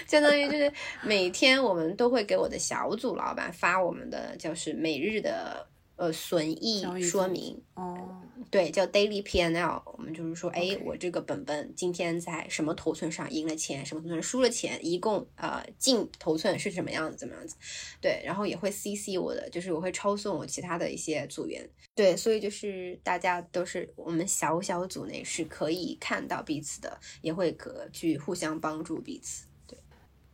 [0.06, 5.66] 相当于就是每天我们都会给我的小组老板发我们的就是每日的。
[5.96, 8.08] 呃，损益说明哦，
[8.50, 9.91] 对，叫 daily P N L。
[10.02, 17.54] 我们就是说，哎，我这个本本今天在什么头寸上赢了钱，什么头寸输了钱，一共呃进头寸是什么样子，怎么样子？
[18.00, 21.70] 对，然后也会 C C 我的，就是我会抄送我其他的一些组员。
[21.94, 29.46] 对，所以就是大家都是我们小小组内是可以看到彼此的，也会可去互相帮助彼此。
[29.68, 29.78] 对，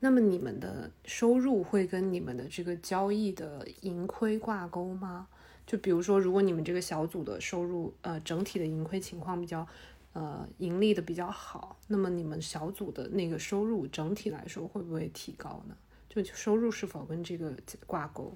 [0.00, 5.28] 那么你们的收入会跟你们的这个交易的盈亏挂钩吗？
[5.68, 9.68] 就比如说，如果你们这个小组的收入，呃，整体的盈亏情况比较，
[10.14, 15.76] 呃，盈利的比较好，那么你们小组的那个收入整体来说会不会提高呢？
[16.08, 17.52] 就收入是否跟这个
[17.86, 18.34] 挂钩？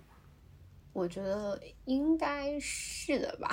[0.93, 3.49] 我觉得应该是的吧，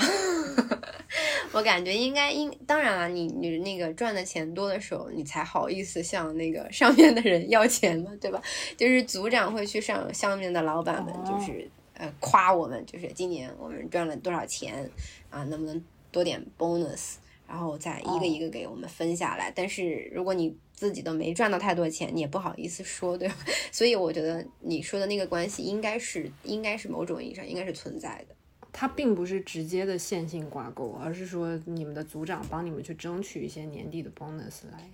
[1.54, 8.42] 我感觉应该应，当然了，你你那个赚的钱多的时候，你才好意思向那个上面的人要钱嘛，对吧？
[8.76, 11.72] 就是组长会去上下面的老板们，就是。
[11.99, 14.89] 呃，夸我们就是今年我们赚了多少钱
[15.29, 15.43] 啊？
[15.43, 17.15] 能不能多点 bonus？
[17.45, 19.51] 然后再一个一个给我们分下来。
[19.53, 23.35] 但是如果你自己都没赚到太多钱，你也不好意思说，对吧？
[23.69, 28.35] 所以我觉得你说的那个关系应该是，应该是某种意义上应该是存在的。
[28.71, 34.89] 它并不是直接的线性挂钩，而是说你们的组长帮你们去争取一些年底的 bonus 来。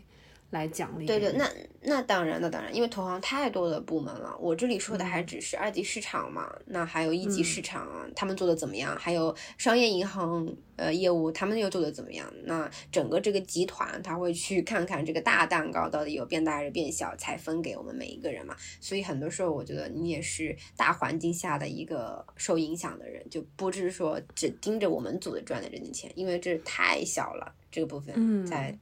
[0.56, 1.50] 来奖励对对，那
[1.82, 8.96] 那当然，那当然，因为投行太多的部门了，我这里说的还只是二级市场嘛，那还有一级市场，啊他们做的怎么样？
[8.98, 12.26] 还有商业银行呃业务，他们又做的怎么样？
[12.46, 18.56] 那整个这个集团他会去看看这个大蛋糕到底有变大还是变小，才分给我们每一个人嘛。
[18.80, 27.54] 所以很多时候，我觉得你也是大环境下的一个受影响的人，就不是说只盯着我们组的赚的这点钱，因为这太小了。
[27.72, 28.74] 这个部分在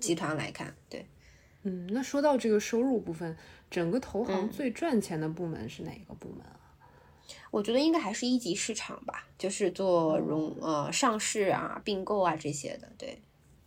[0.00, 1.06] 集团来看，对，
[1.62, 3.36] 嗯，那说到这个收入部分，
[3.70, 6.56] 整个投行最赚钱的部门是哪个部门啊？
[7.50, 13.20] 我觉得应该还是一级市场吧，就是做融呃上市啊、并购啊这些的，对。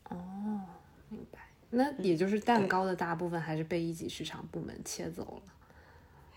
[0.10, 0.62] 哦，
[1.10, 1.40] 明白。
[1.70, 5.54] 那也就是蛋糕的大部分还是被一级市场部门切走了。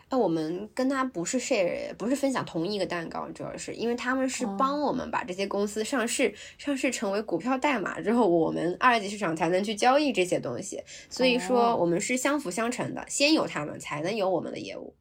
[0.09, 10.81] 那我们跟他不是 share，不是分享同一个蛋糕，主要是因为他们是帮我们把这些公司上市，上市成为股票代码之后，我们二级市场才能去交易这些东西。
[11.11, 14.95] 所以说我们是相辅相成的，先有他们才能有我们的业务，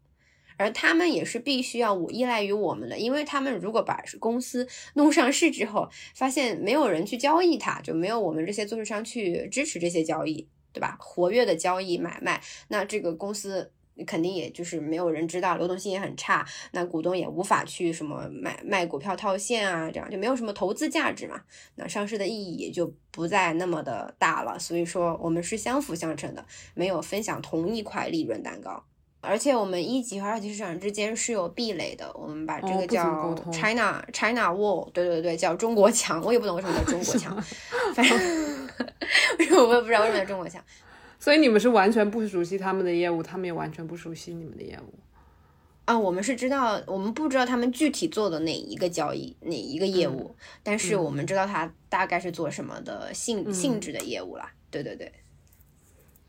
[0.58, 10.98] 而他们也是必须要依赖于我们的，因为他们如果把公司弄上市之后，发现没有人去交易它，就没有我们这些做市商去支持这些交易，对吧？
[11.00, 13.72] 活跃的交易买卖，那这个公司。
[13.96, 21.42] 你肯定也就是没有人知道，流动性也很差，那股东也无法去什么买卖股票套现啊，这样就没有什么投资价值嘛，
[21.76, 24.60] 那上市的意义也就不再那么的大了。
[24.60, 28.84] 所以说我们是相辅相成的，没有分享同一块利润蛋糕，
[29.22, 37.42] 而且我们一级和二级市场之间是有壁垒的，我们把这个叫 China China Wall，对对对，叫中国墙，我也不懂为什么叫中国墙，
[37.96, 38.18] 反正
[39.68, 40.62] 我也不知道为什么叫中国墙。
[41.20, 44.94] 所以你们是完全不熟悉他们的业务，他们也完全不熟悉你们的业务
[45.86, 45.98] 啊。
[45.98, 54.52] 我们是知道，我们不知道他们具体做的哪一个交易，哪一个业务，但是我们知道他大概是做什么的性性质的业务啦。
[54.70, 55.12] 对对对，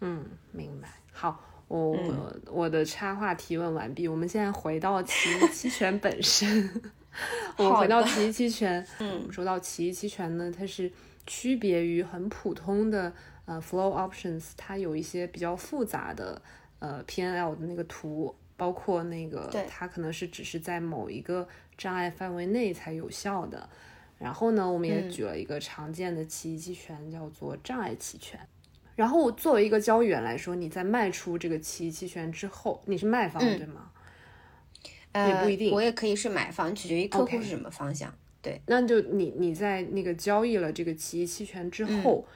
[0.01, 0.89] 嗯，明白。
[1.13, 1.99] 好，我
[2.47, 6.71] 我的插话提问完毕，我们现在回到 期期权本身。
[7.57, 10.93] 我们回到奇异期权，嗯，说到奇异期权呢，它是
[11.27, 13.11] 区别于很普通的
[13.47, 16.41] 呃 flow options，它有一些比较复杂的
[16.79, 23.69] 呃 PNL 的那个图，包括那个它可能是只是在某一个障碍范围内才有效的。
[24.19, 28.39] 然后呢，我们也举了一个常见的奇异期权，叫做障碍期权。
[28.95, 33.91] 然后作为一个交易员来说，你在卖出这个奇异期权之后，你是卖方对吗？
[35.15, 38.15] 也不一定，我也可以是买方，取决于客户是什么方向。
[38.41, 42.27] 对，那就你你在那个交易了这个奇异期权之后，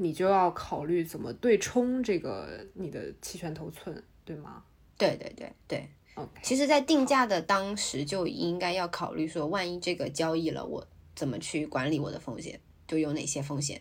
[0.00, 4.64] 你就要考虑怎么对冲这个你的期权头寸，对吗？
[4.98, 5.88] 对对对对。
[6.14, 13.80] OK，其实，在定价的当时就应该要考虑说，万一这个交易了，我怎么去管理我的风险，就有哪些风险？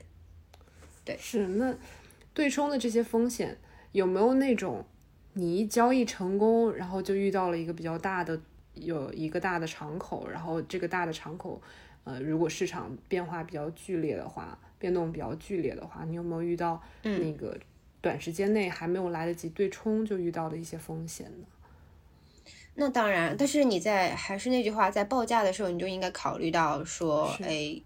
[1.04, 1.76] 对，是那
[2.34, 3.58] 对冲的这些风险
[3.94, 4.86] 有没有那种
[5.34, 8.40] 你一交易成功，然后就遇到了一个比较大的？
[8.76, 11.62] 有一个大的敞口，然后这个大的敞口，
[12.06, 17.56] 呃，如果市场变化比较剧烈的话，变动比较剧烈的话，你有没有遇到那个
[18.02, 21.46] 短时间内还没有来得及对冲就遇到的一些风险呢？
[22.74, 27.80] 那当然，但是你在还是那句话，在报价的时候，你就应该考虑到说，哎。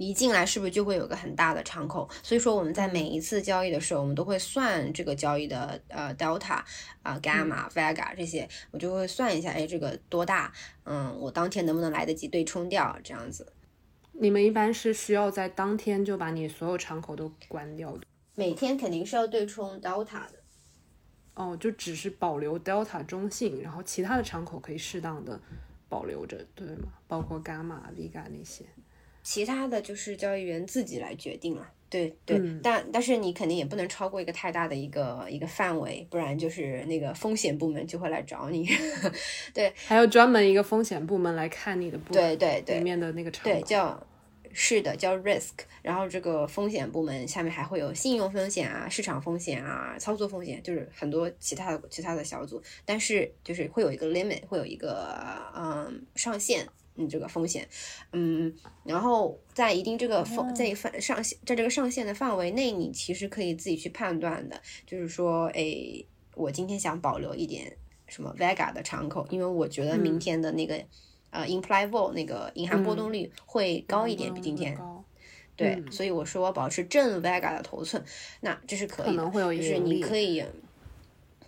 [0.00, 2.08] 一进来是不是就会有个很大的敞口？
[2.22, 6.62] 所以说我们在每一次交易的时候，我们都会算这个交易的呃 delta
[7.02, 10.52] 啊 gamma vega 这些，我就会算一下，哎，这个多大？
[10.84, 12.96] 嗯，我当天能不能来得及对冲掉？
[13.02, 13.52] 这样子。
[14.20, 18.00] 你们一般是需要在当天就把你所有敞口都关掉的？
[18.34, 20.34] 每天肯定是要对冲 delta 的。
[21.34, 25.40] 哦，就只是保留 delta 中性，然后其他的敞口可以适当的
[25.88, 26.88] 保留着，对吗？
[27.06, 28.64] 包括 gamma vega 那些。
[29.22, 38.66] 其他的就是交易员自己来决定了，对对，但但是你肯定也不能超过一个太大的一个一个范围，不然就是那个风险部门就会来找你。
[39.52, 44.02] 对，还有专门一个风险部门来看你的部对对对里面的那个场对叫
[44.60, 45.52] 是的叫 risk，
[45.82, 55.16] 然后这个风险部门下面还会有信用风险啊、市场风险啊、操作风险，就是很多其他的其他的小组，但是就是会有一个 limit，会有一个
[55.54, 56.66] 嗯上限。
[57.00, 57.68] 嗯，这个风险，
[58.10, 58.52] 嗯，
[58.82, 66.04] 然后在一定这个风在范上限，在这个上限的范围内，你其实可以自己去判断的，就是说，哎，
[66.34, 67.72] 我今天想保留一点
[68.08, 70.84] 什么 Vega 的敞口，因为我觉得明天的那个
[71.30, 74.78] 呃 Imply Vol 那个隐含波动率会高一点，比今天，
[75.56, 78.04] 对，所以我说我保持正 Vega 的头寸，
[78.40, 80.44] 那这是可以的，就是你可以。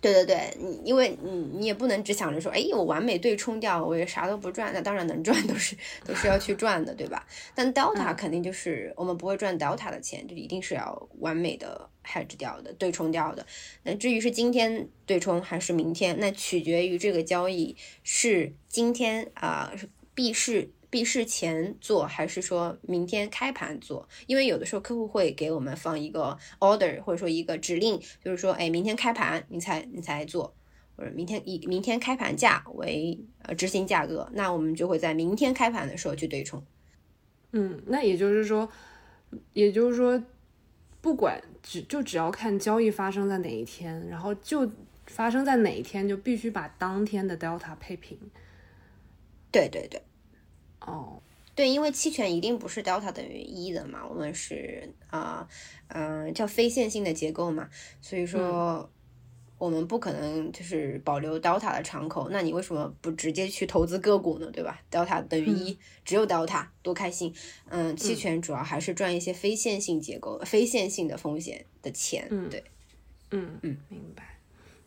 [0.01, 7.23] 对对对，你因为你你也不能只想着说，哎，我完美对冲掉，我也啥都不赚，那当然能赚都是都是要去赚的，对吧？
[7.53, 13.45] 但 delta 肯定就是我们不会赚 delta 的钱，就一定是要完美的 hedge 掉的，对冲掉的。
[13.83, 20.71] 那至于是今天对冲还是明天，那取决于这个交易是今天啊是闭市。
[20.91, 24.07] 闭市前做还是说明天开盘做？
[24.27, 30.53] 因为有的时候客户会给我们放一个 order，或者说一个指令，就是说，哎，明天开盘你才你才做，
[30.97, 36.61] 或者明天以明天开盘价为呃执行价格，那我们就会在明天开盘的时候去对冲。
[37.53, 38.69] 嗯，那也就是说，
[39.53, 40.21] 也就是说，
[40.99, 44.69] 不管只就只要看交易发生在哪一天，然后就
[45.05, 48.17] 发生在哪一天，就必须把当天的 delta 配平。
[49.49, 50.01] 对对对。
[50.85, 51.21] 哦，
[51.53, 55.47] 对，因为期权一定不是 delta 等于一的嘛，我们是啊，
[55.89, 57.69] 嗯，叫非线性的结构嘛，
[58.01, 58.89] 所以说
[59.57, 62.29] 我们不可能就是保留 delta 的敞口。
[62.31, 64.49] 那你为什么不直接去投资个股呢？
[64.51, 67.31] 对吧？delta 等于一，只有 delta 多开心。
[67.69, 72.27] 嗯，期权主要还是赚一些非线性结构、非线性的风险的钱。
[72.31, 72.63] 嗯，对，
[73.29, 74.30] 嗯嗯，明白。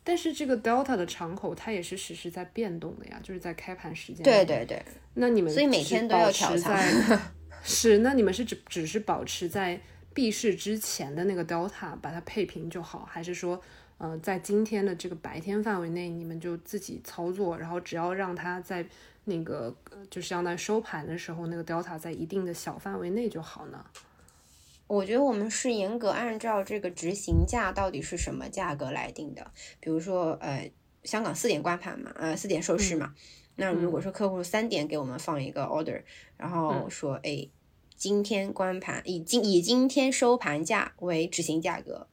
[0.05, 4.23] 但是这个 delta 的敞口它也是实时在变动的呀，就是在开盘时间。
[4.23, 4.81] 对对对。
[5.15, 6.79] 那你们所以每天都要调仓。
[7.65, 9.81] 是，那你们是只只是保持在
[10.13, 13.59] 闭市之前的那个 delta 把它配平就好，还是说，
[13.97, 18.85] 呃，在今天的这个白天范围内，你们就自己操作，然后只要让它在
[19.25, 19.75] 那个
[20.11, 23.83] 就相当于收盘的时候，那个 delta 在一定的小范围内就好呢？
[24.87, 29.51] 我觉得我们是严格按照这个执行价到底是什么价格来定的。
[29.81, 30.71] 比如说，呃，
[31.05, 33.15] 香港四点关盘嘛，呃，四点收市嘛。
[33.57, 36.03] 那如果说客户三点给我们放一个 order，
[36.37, 37.49] 然后说，哎，
[37.97, 42.07] 今天关盘以今以今天收盘价为执行价格，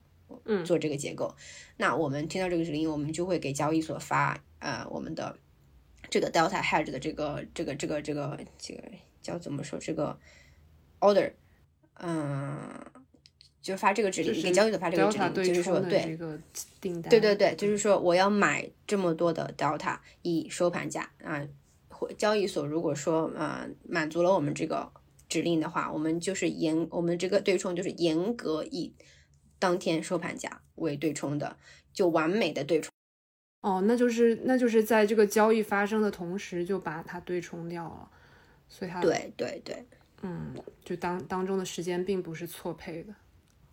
[0.45, 1.35] 嗯，做这个结构，
[1.77, 5.37] 那我们听到这个指令，我们就会给交易所发，呃，我们的
[6.09, 8.83] 这个 delta hedge 的这个这个这个这个这个
[9.21, 10.17] 叫怎么说这个
[11.01, 11.33] order。
[12.03, 12.57] 嗯，
[13.61, 16.17] 就是发这个指令，给交易所发这个指令，就是说对，
[16.81, 21.47] 对对对，就是说我要买这么多的 delta 以收盘价啊。
[22.17, 24.91] 交易所如果说呃满足了我们这个
[25.29, 28.91] 指令的话，我们就是严我们这个对冲就是严格以
[29.59, 31.55] 当天收盘价为对冲的，
[31.93, 32.91] 就完美的对冲。
[33.61, 38.09] 哦，那就是那就是在这个交易发生的同时就把它对冲掉了，
[38.67, 39.85] 所以它对对对，
[40.21, 40.53] 嗯，
[40.83, 43.13] 就当当中的时间并不是错配的。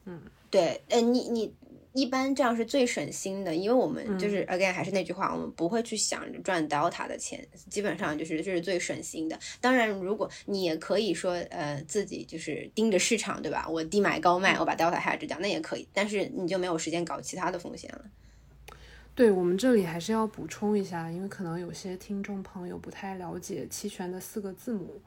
[0.06, 0.20] 嗯，
[0.50, 1.54] 对，呃，你你
[1.92, 9.38] 一般这样是最省心的，因为我们就是 again 还是那句话，我们不会去想着赚 delta 的钱，基本上就是就是最省心的。
[9.60, 13.68] 当然，如果你也可以说，呃，自己就是盯着市场，对吧？
[13.68, 15.86] 我低买高卖，我把 delta hedge 掉，那也可以。
[15.92, 18.04] 但是你就没有时间搞其他的风险了。
[19.14, 25.02] 对我们这里还是要补充一下，因为可能有些听众朋友不太了解期权的四个字母。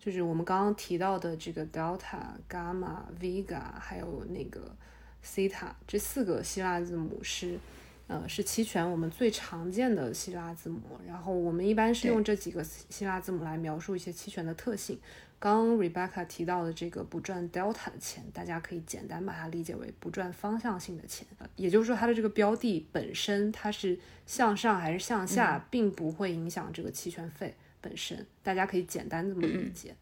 [0.00, 4.74] 就是我们刚刚提到的这个 delta、gamma、vega，还有那个
[5.22, 7.58] theta 这四个希腊字母是，
[8.06, 10.80] 呃，是期权我们最常见的希腊字母。
[11.06, 14.98] 然后我们一般是用这几个希腊字母来描述一些期权的特性。
[15.38, 21.26] 刚 Rebecca 提到的这个不赚 delta 的钱，大家可以简单把它理解为不赚方向性的钱。
[21.56, 27.54] 也就是说，它的这个标的本身它是向上还是向下，并不会影响这个期权费。
[27.80, 29.94] 本身，大家可以简单这么理解。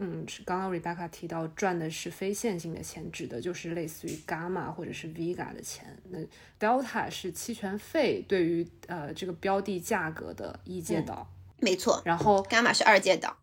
[0.00, 5.84] 嗯，是刚刚 Rebecca 提到赚的是非线性的钱，指的就是类似于 Gamma 或者是 Vega 的钱。
[6.10, 6.18] 那
[6.60, 12.00] Delta 是期权费对于呃这个标的价格的一阶导，没错。
[12.04, 13.36] 然后 Gamma 是二阶导，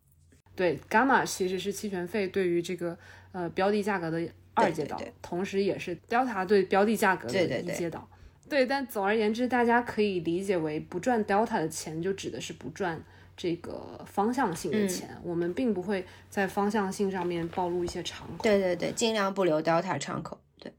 [0.55, 2.97] 对，Gamma 其实是期权费对于这个
[3.33, 8.07] 呃标的价格的二阶导，同时也是 Delta 对标的价格的一阶导。
[8.47, 13.03] 对，但总而言之，大家可以理解为不赚 Delta 的钱，就指的是不赚。
[13.37, 18.43] 这个方向性的钱，我们并不会在方向性上面暴露一些敞口。
[18.43, 20.39] 对对对，尽量不留 delta 敞口。
[20.57, 20.71] 对，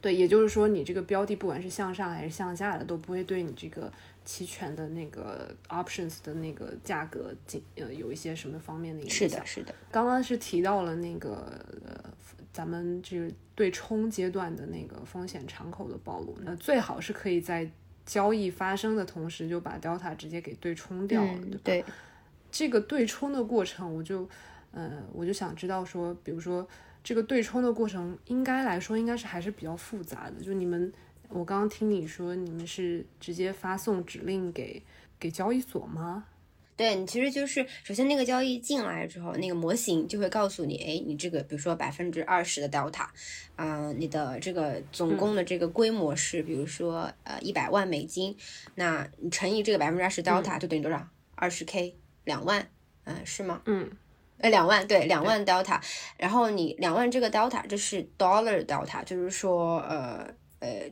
[0.00, 3.92] 对，也就是说，你这个标的不管是向上还是向下的，都不会对你这个
[4.24, 9.28] 期权的那个 options 的那个价格进呃有一些什么方面的影响。
[9.28, 9.74] 是的，是的。
[9.92, 12.10] 刚刚是提到了那个呃，
[12.52, 17.70] 咱们这个对冲阶段的那个风险敞口的暴露，那最好是可以在。
[18.10, 21.88] 交易发生的同时就把 delta 直接给对冲掉了，对吧？
[22.50, 24.28] 这个对冲的过程，我就，
[24.72, 26.66] 呃，我就想知道说，比如说
[27.04, 30.42] 这个对冲的过程，应该来说应该是还是比较复杂的。
[30.42, 30.92] 就你们，
[31.28, 34.82] 我刚刚听你说，你们是直接发送指令给
[35.20, 36.24] 给交易所吗？
[36.80, 43.06] 对你其实就是首先那个交易进来之后，那个模型就会告诉你，哎，你这个比如说百分之二十的 delta，
[43.56, 48.34] 嗯，你的这个总共的这个规模是比如说呃一百万美金，
[48.76, 51.06] 那你乘以这个百分之二十 delta 就等于多少？
[51.34, 52.66] 二十 k 两万，
[53.04, 53.60] 嗯，是吗？
[53.66, 53.90] 嗯，
[54.38, 55.78] 呃，两万对，两万 delta，
[56.16, 60.90] 然后你两万这个 delta 这是 dollar delta，就是说呃呃。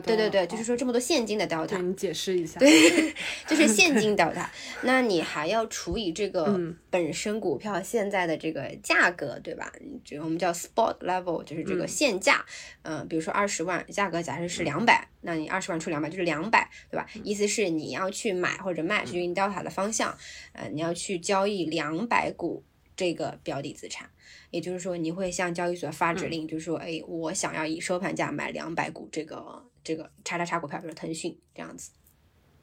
[0.00, 2.58] 对对对，就是说这么多现金的 delta，你解释一下。
[2.58, 3.14] 对，
[3.46, 4.46] 就是现金 delta，
[4.82, 6.58] 那你还要除以这个
[6.90, 9.72] 本身股票现在的这个价格，对吧？
[10.04, 12.44] 这个我们叫 spot level，就是这个现价。
[12.82, 17.06] 嗯，比如说二十万，价格假设是两百，那你二十万除两百就是两百，对吧？
[17.22, 20.16] 意思是你要去买或者卖，是用 delta 的方向，
[20.52, 22.64] 呃，你要去交易两百股
[22.96, 24.08] 这个标的资产。
[24.50, 31.90] 也就是说，你会向交易所发指令，就是说，哎，我想要以收盘价买两百股这个这个叉叉叉股票，比如腾讯这样子，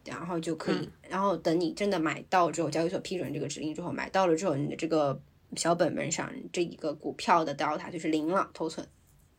[0.05, 5.21] 然后就可以，然后等你真的买到之后，交易所批准这个指令之后，买到了之后，你的这个
[5.55, 8.87] 小本本上这一个股票的 delta 就是零了，头寸，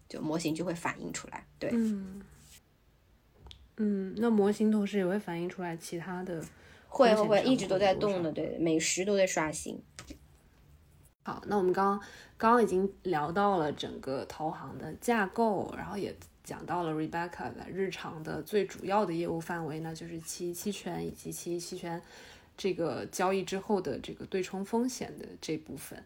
[0.08, 1.46] 就模型就会反映出来。
[1.58, 2.22] 对，嗯，
[3.76, 6.42] 嗯，那模型同时也会反映出来其他的，
[6.88, 9.82] 会会会一直都在动的，对，每时都在刷新。
[11.26, 11.98] 好，那我们刚
[12.36, 16.14] 刚刚已经聊到了整个投行的架构，然后也
[16.44, 22.00] 讲到了 Rebecca 的日常的最主要的业务范围呢，就是期期权以及期期权
[22.58, 26.04] 这个交易之后的这个对冲风险的这部分。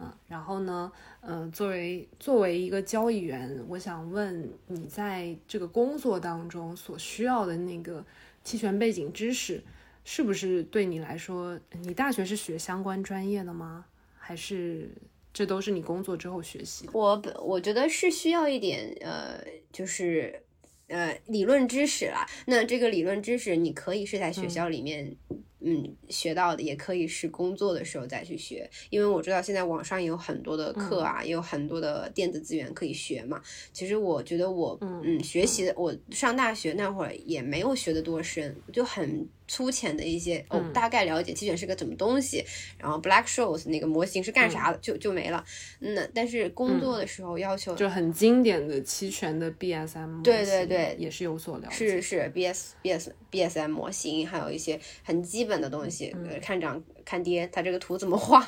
[0.00, 0.92] 嗯，然后呢，
[1.22, 8.04] 嗯，作为作为一个交易员，我想问你在这个工作当中所需要的那个
[8.44, 9.64] 期权背景知识，
[10.04, 13.86] 是不是对你来说，你大学是学相关专业的吗？
[14.28, 14.90] 还是
[15.32, 16.86] 这都是你工作之后学习？
[16.92, 20.42] 我本我觉得是需要一点呃，就是
[20.88, 22.28] 呃理论知识啦。
[22.46, 25.16] 那这个理论知识你可以是在学校里面
[25.60, 28.68] 嗯学到的，也可以是工作的时候再去学。
[28.90, 33.42] 因为我知道现在网上有很多的课啊，也有很多的电子资源可以学嘛。
[33.72, 39.28] 其实我觉得我嗯学习的，我上大学那会儿也没有学的多深，就很。
[39.50, 42.44] 粗浅的一些哦，大概了解期权是个什么东西，
[42.76, 45.42] 然后 Black Scholes 那个模型是干啥的，就就没了。
[45.78, 51.74] 那但是工作的时候要求就很经典的期权的 BSM，对对对，也是有所了解。
[51.74, 58.46] 是是 BS BS BSM 模型，还有一些很基本的东西，看涨看跌，它这个图怎么画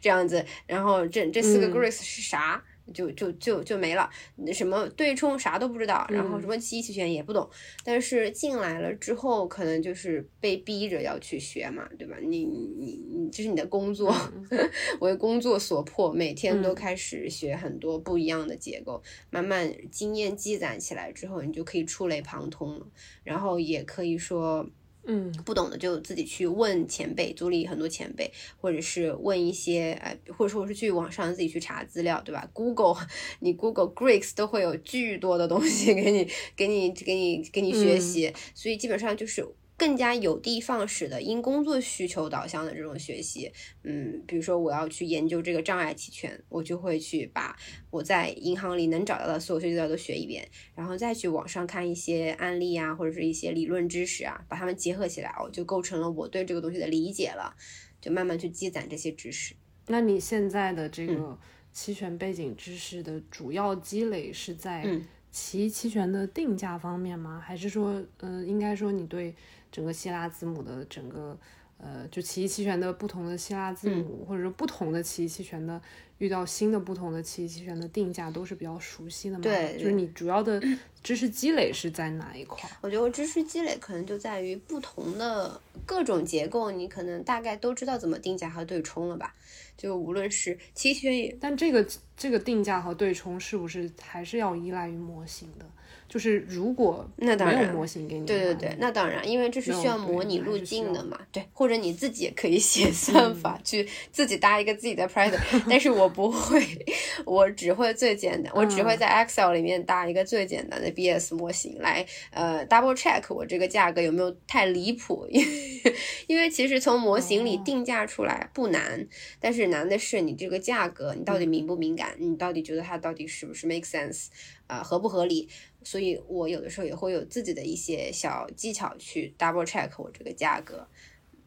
[0.00, 2.62] 这样子，然后这这四个 Grace 是啥？
[2.92, 4.10] 就就就就没了，
[4.52, 7.48] 什么对冲啥都不知道，然后什么期期权也不懂，
[7.84, 12.16] 但是进来了之后，可能就是被逼着要去学嘛，对吧？
[12.20, 14.12] 你你你这是你的工作，
[15.00, 19.00] 为工作所迫，每天都开始学很多不一样的结构，
[19.30, 22.86] 慢慢经验积攒起来之后，你就可以触类旁通了，
[23.22, 24.68] 然后也可以说。
[25.04, 28.30] 嗯，不懂的就自己去问前辈，组里很多前辈，
[28.60, 32.96] 或者是问一些，呃，或者说我是去网上自己去查资料，对吧？Google，
[33.40, 39.46] 你 Google Greeks 都会有巨多的东西给你，给你，给你，给你学习，所以基本上就是。
[39.76, 43.50] 更加有的放矢的，因工作需求导向的这种学习，
[43.82, 47.56] 嗯，比如说我要去研究这个障碍期权，我就会去把
[47.90, 57.52] 我在银行里能找到的所有学习资料都学一遍，然后再去网上看一些案例啊，或者是一些理论知识啊，把它们结合起来，哦，就构成了我对这个东西的理解了，
[58.00, 59.54] 就慢慢去积攒这些知识。
[59.88, 61.36] 那你现在的这个
[61.72, 65.00] 期权背景知识的主要积累是在
[65.32, 67.42] 其期权的定价方面吗？
[67.44, 69.34] 还是说，嗯，应该说你对？
[69.72, 71.36] 整个希腊字母的整个，
[71.78, 75.80] 呃，就奇异期权的不同的希腊字母，或者说不同的奇异期权的
[76.18, 79.42] 遇到新的不同的奇异期权的定价都是比较熟悉的嘛？
[79.42, 80.62] 对，就是你主要的
[81.02, 82.70] 知识积累是在哪一块？
[82.82, 89.34] 我觉得我知识积累可能就在于不同的各种结构，你可能大概都知道怎么定价和对冲了吧？
[89.76, 91.84] 就无论是期权，但这个
[92.16, 95.66] 这个定价和对冲是不是还是要依赖于模型的？
[96.12, 105.32] 就是如果那当然没有模型给你，对对对，那当然，因为这是需要模拟路径的嘛，对，或者你自己也可以写 算法去自己搭一个自己的 price，
[105.66, 106.62] 但是我不会，
[107.24, 115.94] 我只会最简单，我只会在 Excel 里面搭一个最简单的 BS 模型来呃 double check 我这个价格有没有太离谱，因为
[116.26, 119.08] 因为其实从模型里定价出来不难，
[119.40, 124.26] 但是难的是你这个价格你到底敏不敏感，你到底觉得它到底是不是 make sense。
[124.68, 125.46] 啊，合不合理？
[125.84, 130.86] 所以我有的时候也会有自己的一些小技巧去 double check 我这个价格。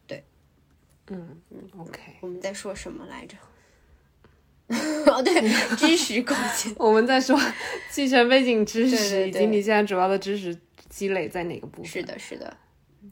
[0.06, 0.24] 对，
[1.08, 2.00] 嗯嗯，OK。
[2.20, 3.36] 我们在说什么来着？
[5.12, 5.32] 哦，对，
[5.76, 6.74] 知识贡献。
[6.76, 7.38] 我们在说
[7.90, 10.58] 期权背景知识，以及你现在主要的知识
[10.88, 11.90] 积累在哪个部分？
[11.90, 12.56] 是的，是的。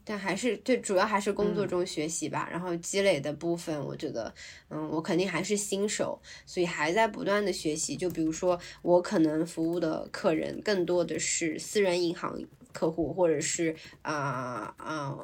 [0.03, 4.33] 但还是最主要还是工作中学习吧，然后积累的部分，我觉得，
[4.69, 7.95] 嗯，我肯定还是新手，所以还在不断的学习。
[7.95, 12.39] 就比如说，我可能服务的客人更多的是私人银行
[12.73, 15.17] 客户，或者是啊啊，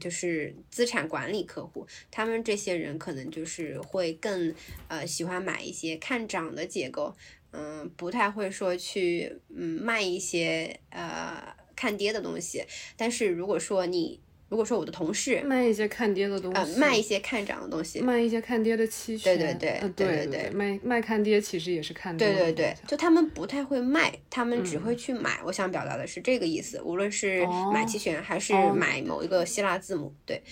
[0.00, 4.54] 就是资产管理客户，他们这些人可能就是会更
[4.88, 7.14] 呃喜欢买一些看涨的结构，
[7.52, 11.54] 嗯，不太会说去嗯卖一些呃。
[11.76, 12.64] 看跌的东西，
[12.96, 14.18] 但是如果说你，
[14.48, 25.40] 如果说我的同事卖一些看跌的东西，卖一些看涨的东西，卖一些看跌的期权，对对对，对对对，卖卖看跌其实也是看跌，对对对，就他们不太会卖，他们只会去买。
[25.44, 30.42] 我想表达的是这个意思，无论是买期权还是买某一个希腊字母，对，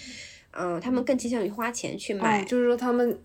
[0.50, 3.18] 嗯，他们更倾向于花钱去买，就是说他们。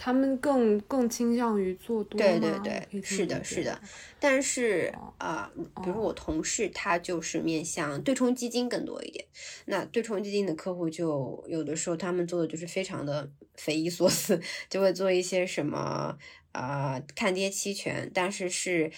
[0.00, 3.80] 他们更更倾向于做多对对对，是的，是的。
[4.20, 5.50] 但是啊，
[5.82, 9.24] 比如我同事，他就是面向对冲基金更多一点。
[9.64, 14.40] 那对冲基金的客户，就有的时候他们做的就是非常的匪夷所思，
[14.70, 16.16] 就会做一些什么
[16.52, 18.92] 啊看跌期权，但是是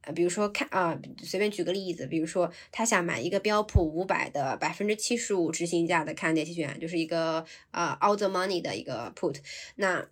[0.00, 9.36] 呃，比如说看啊，随便举个例子，比如说他想买一个标普五百的百分之七十五执行价的看跌期权，就是一个啊 all the money 的一个 put，
[9.74, 10.08] 那。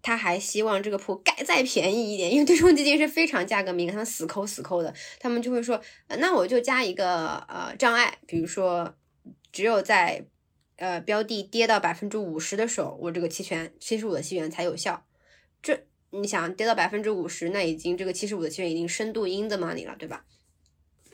[0.00, 8.94] 他还希望这个铺盖再便宜一点，因为对冲基金是非常价格敏感，他们死抠死抠的，他们就会说，那我就加一个呃障碍，比如说
[9.50, 10.24] 只有在
[10.76, 15.04] 呃标的跌到百分之五十的时候，我这个期权七十五的期权才有效。
[15.60, 20.24] 这你想跌到百分之五十，那已经这个七十五的期权已经深度 in the money 了，对吧？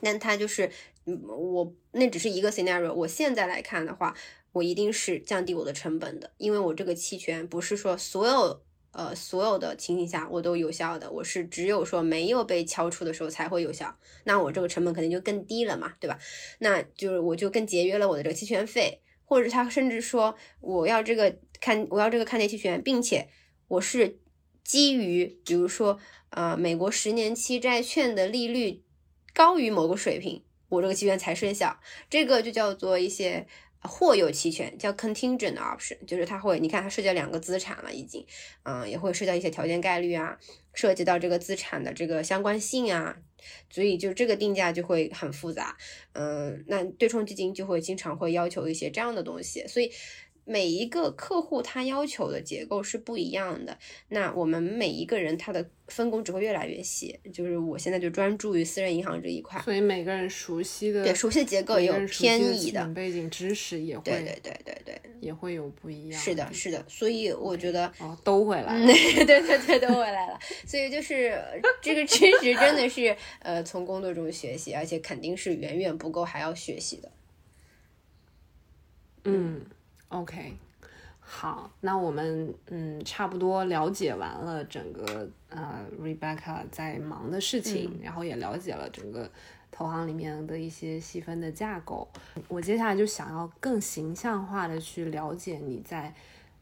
[0.01, 0.69] 那他就是，
[1.05, 4.15] 我那只是一个 scenario，我现在来看的话，
[4.51, 8.61] 我一定是降低我的成本的，因为我这个期权不是说所有。
[8.97, 13.93] 呃，所有的情形下我都有效的，我是只有说没有被敲出的时候才会有效，
[14.23, 16.17] 那我这个成本肯定就更低了嘛，对吧？
[16.59, 23.27] 那就是我就更节约了我的这个期权费，或者他甚至说我要这个看我要这个看跌期权，并且
[23.67, 24.17] 我是
[24.63, 28.81] 基于比如说呃美国十年期债券的利率
[29.33, 33.45] 高于某个水平，我这个期权才生效，这个就叫做一些。
[33.85, 38.25] 货有期权叫 contingent option，就是它会，你看它涉及到两个资产了，已经，
[38.63, 40.37] 嗯，也会涉及到一些条件概率啊，
[40.73, 43.17] 涉及到这个资产的这个相关性啊，
[43.69, 45.77] 所以就这个定价就会很复杂，
[46.13, 49.91] 嗯，那对冲基金就会经常会要求一些这样的东西，所以。
[50.45, 53.77] 每一个客户他要求的结构是不一样的，
[54.09, 57.19] 那我们每一个人他的分工只会越来越细。
[57.33, 66.21] 就是我现在就专注于私人银行这一块，所以每个人熟悉的对熟悉的结构也有偏移的背景知识也会对对对对对也会有不一样。
[66.21, 70.39] 是的，是的，所以我觉得哦都回来 了，对对对都回来了。
[70.67, 71.41] 所以就是
[71.81, 77.11] 这个知识真的是呃从工作中学习，而且肯定是远远不够，还要学习的。
[79.23, 79.65] 嗯。
[80.15, 80.53] OK，
[81.19, 89.29] 好，那我们嗯差不多了解完了整个呃 Rebecca 在忙的事情，然后也了解了整个
[89.69, 92.07] 投行里面的一些细分的架构。
[92.47, 96.13] 我接下来就想要更形象化的去了解你在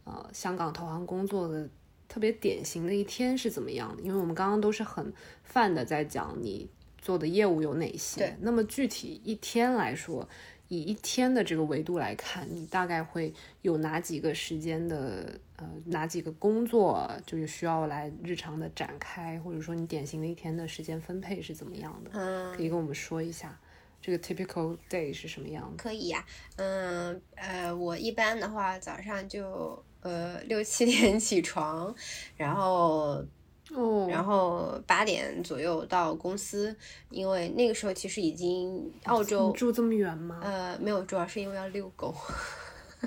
[0.03, 1.69] 呃香港投行工作的
[2.09, 6.67] 特别典型的一天是怎么样的，因为我们刚刚都是很泛的在讲你
[6.99, 10.27] 做的业务有哪些，那么具体一天来说。
[10.73, 22.11] 以一天的这个维度来看，你大概会有哪几个时间的呃哪几个工作就是需要来日常的展开，或者说你典型的一天的时间分配是怎么样的？
[22.13, 23.59] 嗯，可以跟我们说一下
[24.01, 25.83] 这个 typical day 是什么样的？
[25.83, 31.93] 可以呀，嗯呃，我一般的话早上就呃六七点起床，
[32.35, 33.23] 然后。
[33.71, 36.75] 哦，然后八点左右到公司，
[37.09, 40.39] 因为那个时候其实已经澳洲住这么远吗？
[40.43, 42.13] 呃，没有，主要是因为要遛狗。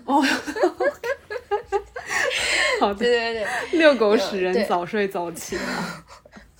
[0.04, 0.22] 哦，
[2.80, 5.56] 好的，对对对，遛狗使人早睡早起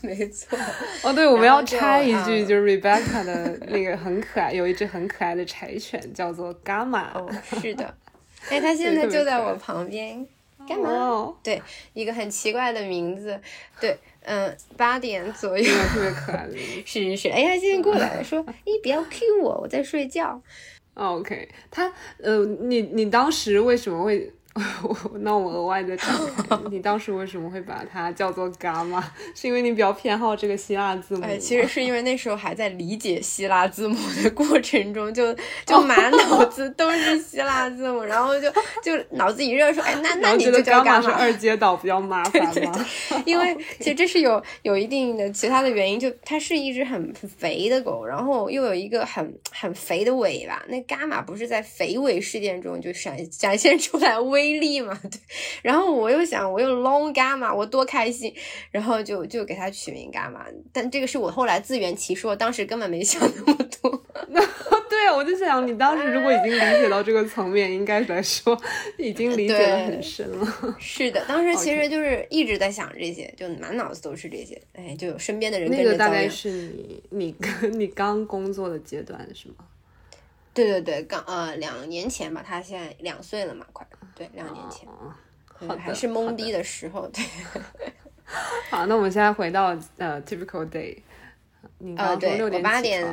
[0.03, 0.59] 没错。
[1.03, 7.09] 哦，对，我们要插一句，就是 Rebecca 的那个很可爱，有一只很可爱的柴犬，叫做 Gamma。
[7.15, 7.29] 哦，
[7.61, 7.95] 是的，
[8.49, 10.27] 哎，它现在就在我旁边。
[10.69, 11.35] 干嘛？
[11.43, 11.63] 对，
[11.95, 13.41] 一个很奇怪的名字。
[13.81, 16.57] 对，嗯，八点左右， 特别可爱的。
[16.85, 20.41] 是是是，哎呀，今天过来说， 你不要 Q 我，我在睡觉。
[20.95, 21.93] OK，他，
[22.23, 24.33] 呃，你你当时为什么会？
[25.21, 25.97] 那我额外的
[26.71, 29.03] 你当时为什么会把它叫做伽马？
[29.35, 31.25] 是因为你比较偏好这个希腊字母？
[31.25, 35.35] 哎，其实是因为那时候还在理解希腊字母的过程中，就
[35.67, 38.51] 就满脑子都是希腊字母，然后就
[38.83, 42.87] 就脑子一热说，哎，那那你就叫伽马是二阶岛比较麻烦吗？
[43.27, 54.46] 因为其实这是有有一定的其他的原因，就它是一只很肥的狗，然后又有一个很很肥的尾巴，那伽马不是在肥尾事件中就闪展现出来微。
[54.53, 55.19] 威力嘛， 对。
[55.63, 58.33] 然后我又想，我又 long gamma，我多开心，
[58.71, 60.41] 然后就就给它取名 gamma。
[60.73, 64.03] 但这个是我后来自圆其说，当时根本没想那么多。
[64.89, 68.59] 对啊，我就想，你当时如果已经理解到这个层面，应该来说
[68.97, 70.47] 已经理解的很深了。
[70.79, 74.61] 是的，当时其实就是一直在想这些，就满脑子都是这些。
[74.73, 77.35] 哎，就有身边的人跟着那个大概是你你
[77.73, 79.57] 你刚工作的阶段是吗？
[80.55, 83.87] 对对对，刚呃两年前吧，他现在两岁了嘛，快。
[84.17, 84.89] 对，两年前，
[85.79, 87.07] 还是懵逼的时候。
[87.09, 87.23] 对，
[88.71, 90.97] 好，那我们现在回到呃，typical day。
[91.79, 93.07] 你刚说六点八点，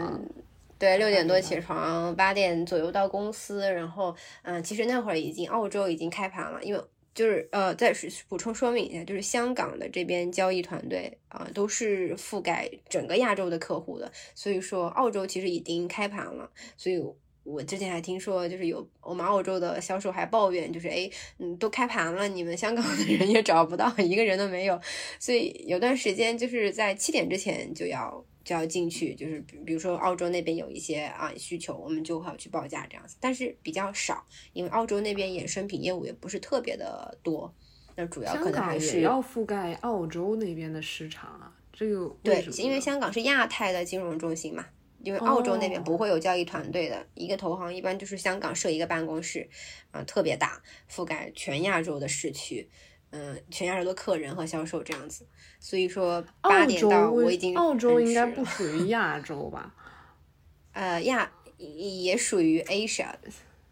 [0.79, 6.81] 对，六点多起床，八点左右到公司，然后嗯，其实那会儿已经澳洲已经开盘了，因为
[7.13, 7.93] 就是呃，再
[8.29, 17.03] 补充说明一下，就是香港的这边交易团队啊，都是覆盖整个亚洲的客户的，所以说澳洲其实已经开盘了，所以。
[17.43, 24.79] 我之前还听说，就是有我们澳洲的销售还抱怨，就是哎，嗯，都开盘了，你们香港的人也找不到，一个人都没有，
[25.19, 37.53] 所以有段时间就是在七点之前就要就要进去，就是比比如说澳洲那边有一些啊需求，我们就好去报价这样子，但是比较少，因为澳洲那边衍生品业务也不是特别的多，
[37.95, 44.65] 那主要可能还是要覆盖澳洲那边的市场啊，这个对，因为香港是亚太的金融中心嘛。
[45.03, 49.47] 因为澳洲那边不会有交易团队的，一个投行一般就是香港设一个办公室，
[49.91, 52.69] 啊，特别大，覆盖全亚洲的市区，
[53.11, 55.27] 嗯，全亚洲的客人和销售这样子。
[55.59, 59.75] 所以说八点到我已经澳洲应该不属于亚洲吧？
[60.71, 63.07] 呃，亚也属于 Asia，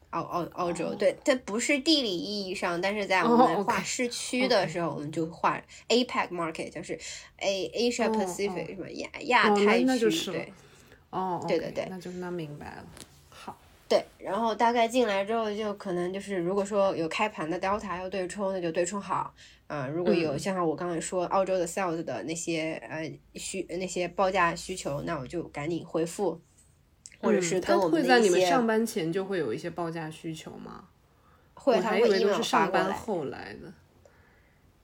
[0.10, 7.00] 澳澳澳洲，对，它不是地理意义上，但是在我们画市区的时候，我们就画 APEC market，就是
[7.38, 10.52] A Asia Pacific 什么亚亚太区，对。
[11.12, 12.86] 哦，对对对，那就那明白了。
[13.30, 13.56] 好，
[13.88, 19.34] 对，然后大概进来之后，就可能就是如果说有开盘的 delta 要对冲，那就对冲好。
[19.68, 26.42] 啊，如果有像我刚才说澳洲的 sales 的那些呃需那些报价需求，那我就赶紧回复，
[27.22, 30.86] 或者是跟我们会在你们上班前就会有一些报价需求吗？
[31.54, 33.72] 会，他会因为是上班后来的。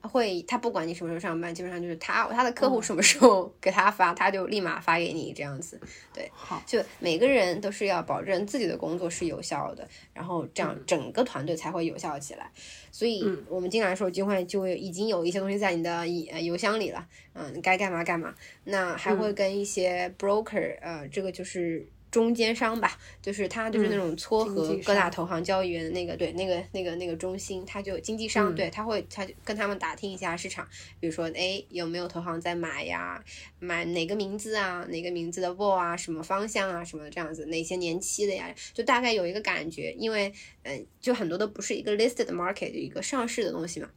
[0.02, 5.80] 会，他不管你什么时候上班，基本上就是他他的客户什么时候给他发，他就立马发给你这样子。
[6.14, 12.50] 对，好，就每个人都是要保证自己的工作是有效的，然后这样整个团队才会有效起来。
[12.92, 18.34] 所以我们进来的时候，就会就已经有一些东西在你的邮箱里了，嗯，该干嘛干嘛。
[18.64, 21.86] 那还会跟一些 broker，呃，这个就是。
[22.10, 30.66] 中间商吧，就是他就是那种撮合各大投行交易员的那个，对，那个那个那个中心，他就经纪商，对他会他就跟他们打听一下市场，
[31.00, 33.22] 比如说，哎，有没有投行在买呀？
[33.58, 34.86] 买哪个名字啊？
[34.88, 35.96] 哪个名字的 vol 啊？
[35.96, 36.82] 什么方向啊？
[36.82, 37.46] 什么这样子？
[37.46, 38.54] 哪些年期的呀？
[38.72, 40.32] 就大概有一个感觉，因为，
[40.62, 43.88] 嗯，就很多都不是一个 listed market，就一个上市的东西嘛。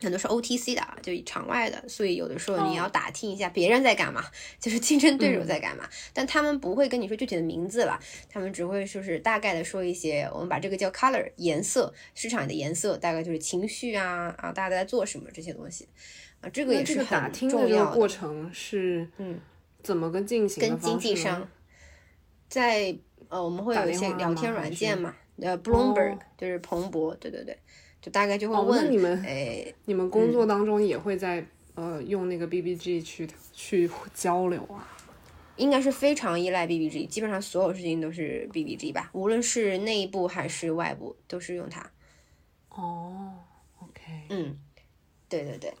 [0.00, 4.24] 很多是 OTC 的啊，就场外的，所以有的时候你要打听一下别人在干嘛，
[4.60, 15.88] 就是竞争对手在干嘛，但他们不会跟你说具体的名字了，他们只会说是大概的说一些，我们把这个叫 color 颜色，市场的颜色，大概就是情绪啊啊，大家在做什么这些东西
[16.40, 19.40] 啊，这个也是很重要的过程是嗯，
[19.82, 20.60] 怎么个进行？
[20.60, 21.48] 跟经纪商
[22.48, 22.96] 在
[23.28, 27.58] 呃，我们会有一些聊天软件嘛，呃，Bloomberg 就是彭博，对对对。
[28.08, 31.44] 就大概就会问你们，哎，你们工作当中也会在
[31.74, 34.88] 呃用那个 B B G 去去交流啊？
[35.56, 41.90] 应该是非常依赖 B B G，基本上所有事情都是 B B G 吧，无论是内部还是外部，都是用它。
[42.70, 43.34] 哦
[43.80, 44.56] ，OK，嗯，
[45.28, 45.74] 对对对。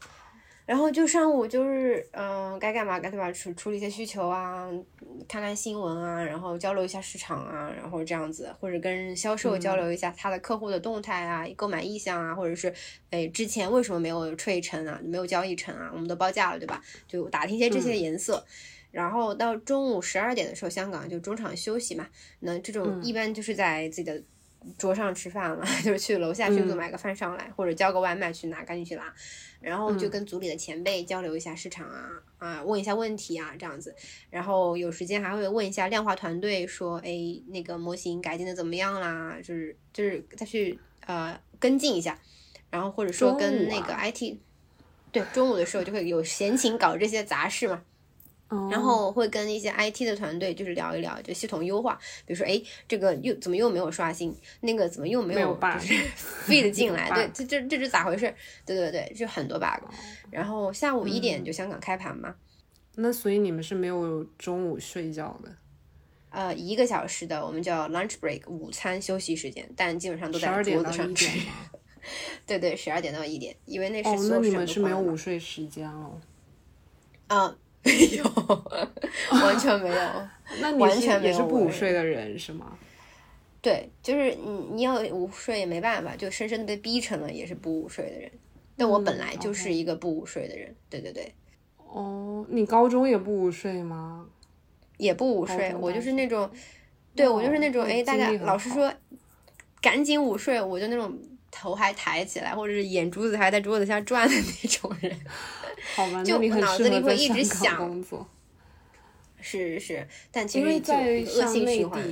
[0.68, 4.68] 然后就上午就是，嗯，该干嘛该干嘛，处处理一些需求啊，
[5.26, 12.70] 看看新闻啊，然后交流一下市场啊，然后这样子，或者跟销售交流一下他的客户的动态啊，购买意向啊，或者是，
[13.08, 16.82] 哎，之前为什么没有 trade 成啊，没有交易成啊，我们都报价了，对吧？
[17.08, 18.44] 就打听一些这些颜色。
[18.90, 22.06] 然后到中午十二点的时候，香港就中场休息嘛，
[22.40, 24.22] 那这种一般就是在自己的
[24.76, 29.12] 桌上吃饭了， 就是去楼下迅速买个饭上来，或者叫个外卖去拿，赶紧去拿。
[29.60, 33.94] 然后就跟组里的前辈交流一下市场啊啊，问一下问题啊，这样子。
[34.30, 37.10] 然后有时间还会问一下量化团队，说，哎，
[37.48, 39.36] 那个模型改进的怎么样啦？
[39.42, 42.18] 就是就是再去呃跟进一下。
[42.70, 44.36] 然后或者说跟那个 IT，
[45.10, 47.82] 对，中午的时候就会有闲情搞这些杂事嘛。
[48.70, 54.34] 然后会跟一些 IT 的团队就是聊一聊，就系统优化，比如说，哎，这个又怎么又没有刷新？
[54.60, 55.94] 那个怎么又没有就是
[56.48, 57.10] feed 进来？
[57.14, 58.34] 对，这这这是咋回事？
[58.64, 59.84] 对对对，就很多 bug。
[60.30, 62.34] 然后下午一点就香港开盘嘛。
[62.96, 65.54] 那所以你们是没有中午睡觉的？
[66.30, 71.28] 呃，一个小时的，我们叫 lunch break，午餐休息时间，但基本上都在桌子上吃。
[72.46, 76.18] 对对，十二点到一点，因为那是哦，那你们是没有午睡时间哦。
[77.26, 77.54] 啊。
[77.82, 78.24] 没 有，
[79.42, 79.96] 完全没有。
[80.60, 82.76] 那你是也是不午睡的人是吗？
[83.60, 88.30] 对，就是你你要午睡也没办法，就深深的被逼成了也是不午睡的人。
[88.76, 91.34] 但我本来就是一个不午睡的人，对对对。
[91.76, 94.26] 哦，你高中也不午睡吗？
[94.96, 96.48] 也不午睡，我就是那种，
[97.14, 98.92] 对我就是那种，哎，大家老师说
[99.80, 101.18] 赶紧午睡，我就那种
[101.50, 105.16] 头还抬起来，或者是眼珠子还在桌子下转的那种人。
[105.94, 108.26] 好吧，就脑子里会一直想工作，
[109.40, 112.02] 是是是，但其实就恶性循环。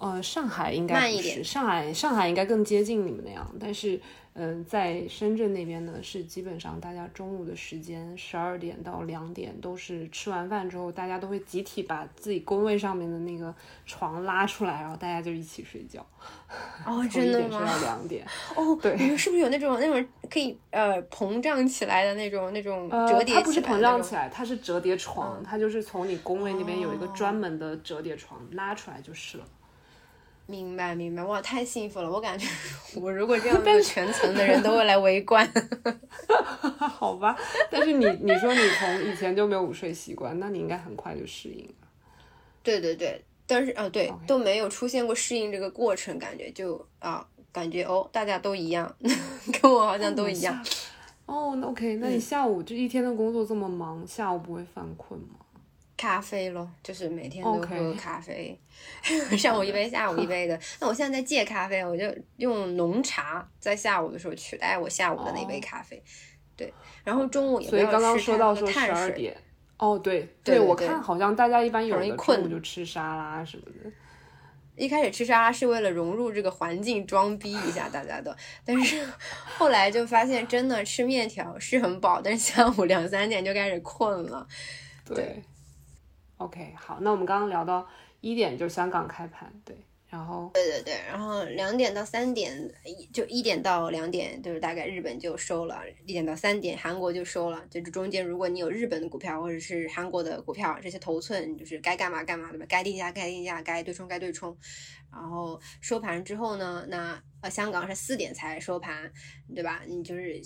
[0.00, 4.00] 呃，上海应该不是，上海上海应该更接近你们那样，但是。
[4.36, 13.54] 嗯，在深圳那边呢，是基本上大家中午的时间，十二点到两点都是吃完饭之后，大家都会集体把自己工位上面的那个
[13.86, 16.04] 床拉出来，然后大家就一起睡觉。
[16.84, 17.58] 哦， 真的吗？
[17.58, 18.26] 睡到两点。
[18.56, 23.36] 哦，对，你们是不是有那种那种可以呃膨胀起来的那种那种折叠？
[23.36, 29.44] 它不是膨胀起来，它是折叠床，它就是从你工位那边有一个专门的折叠床，拉出来就是了。
[30.46, 32.10] 明白明白，哇，太幸福了！
[32.10, 32.46] 我感觉
[33.00, 35.50] 我如果这样，但是全层的人都会来围观。
[36.78, 37.34] 好吧，
[37.70, 41.88] 但是你你说你从以前就没有午睡习惯，那你应该很快就适应了。
[42.62, 48.94] 对对对，但是啊，对，都没有出现过适应这个过程，感觉就啊，感觉哦，大家都一样，
[49.62, 50.64] 跟我好像都一样。
[51.26, 55.36] 哦，那 OK，那你下午这一天的工作这么忙，下午不会犯困吗？
[55.96, 58.58] 咖啡咯，就是每天都喝咖啡，
[59.38, 60.58] 上午一杯，下午一杯的。
[60.80, 62.04] 那我现在在戒咖啡，我就
[62.36, 66.02] 用浓茶在下午的时候取代我下午的那杯咖啡。
[66.56, 66.72] 对，
[67.04, 69.36] 然后中午也所以刚刚说到说十二点，
[69.78, 73.90] 哦对对，我看好像大家一般有人困就吃沙拉什么的。
[74.76, 79.08] 一开始吃沙拉是为了融入这个环境，装逼一下大家的，但是
[79.56, 84.44] 后来就发现真的吃面条是很饱，但是下午两三点就开始困了。
[85.04, 85.40] 对
[86.36, 87.86] ，OK，好，那我们刚刚聊到
[88.20, 89.76] 一点就是香港开盘，对。
[90.06, 92.56] 然后，对对对，然后两点到三点，
[93.12, 95.74] 就一点到两点，就是大概日本就收了；
[96.06, 97.60] 一点到三点，韩国就收了。
[97.68, 102.66] 就这中间，如果你有日本的股票或者是韩国的股票，这些头寸就是该干嘛干嘛，对吧？
[102.68, 104.56] 该定价该定价，该对冲该对冲。
[105.10, 109.10] 然后收盘之后呢，那呃香港是四点才收盘，
[109.52, 109.82] 对吧？
[109.84, 110.40] 你就是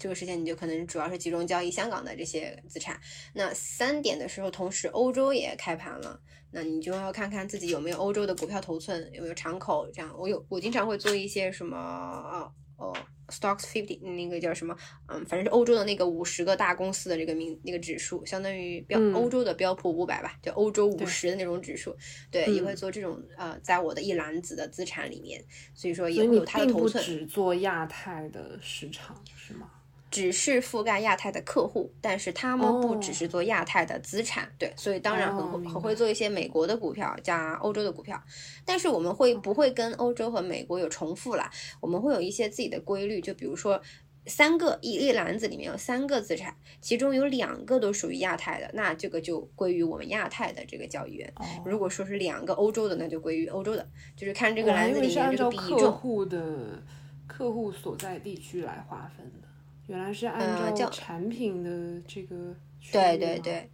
[0.00, 2.98] 这个时间你就可能主要是集中交易香港的这些资产。
[3.34, 6.18] 那三点的时候，同时欧洲也开盘了。
[6.50, 10.12] 那你就要看看自己有没有欧洲的股票头寸，有没有敞口这样。
[10.18, 12.96] 我有，我经常会做一些什么啊哦
[13.28, 14.74] ，stocks fifty 那个叫什么，
[15.06, 21.94] 嗯，反正是欧洲的那个五十个大公司的这个名那个指数，相当于标欧洲的标普五百吧，就欧洲五十的那种指数。
[22.32, 25.44] 对，也会做这种呃，在我的一篮子的资产里面，
[25.74, 27.04] 所以说也会有它的头寸。
[27.04, 29.70] 只做亚太的市场是吗？
[30.10, 38.20] 只是覆盖亚太的客户，但是他们不只是做亚太的资产，对，所以当然很很会做一些美国的股票加欧洲的股票，
[38.64, 41.48] 但是我们会不会跟欧洲和美国有重复啦？
[41.80, 43.80] 我们会有一些自己的规律，就比如说
[44.26, 51.32] 三个一一篮子里面有三个资产，其中有两个都属于亚太的，那这个就归于我们亚太的这个交易员。
[51.64, 55.78] 如果说是两个欧洲的，那就归于欧洲的，就是看这个篮子里面这个比重。
[55.78, 56.82] 客户的
[57.28, 59.49] 客户所在地区来划分的。
[59.90, 62.54] 原来是按照产品的这个，
[62.92, 63.68] 对对对，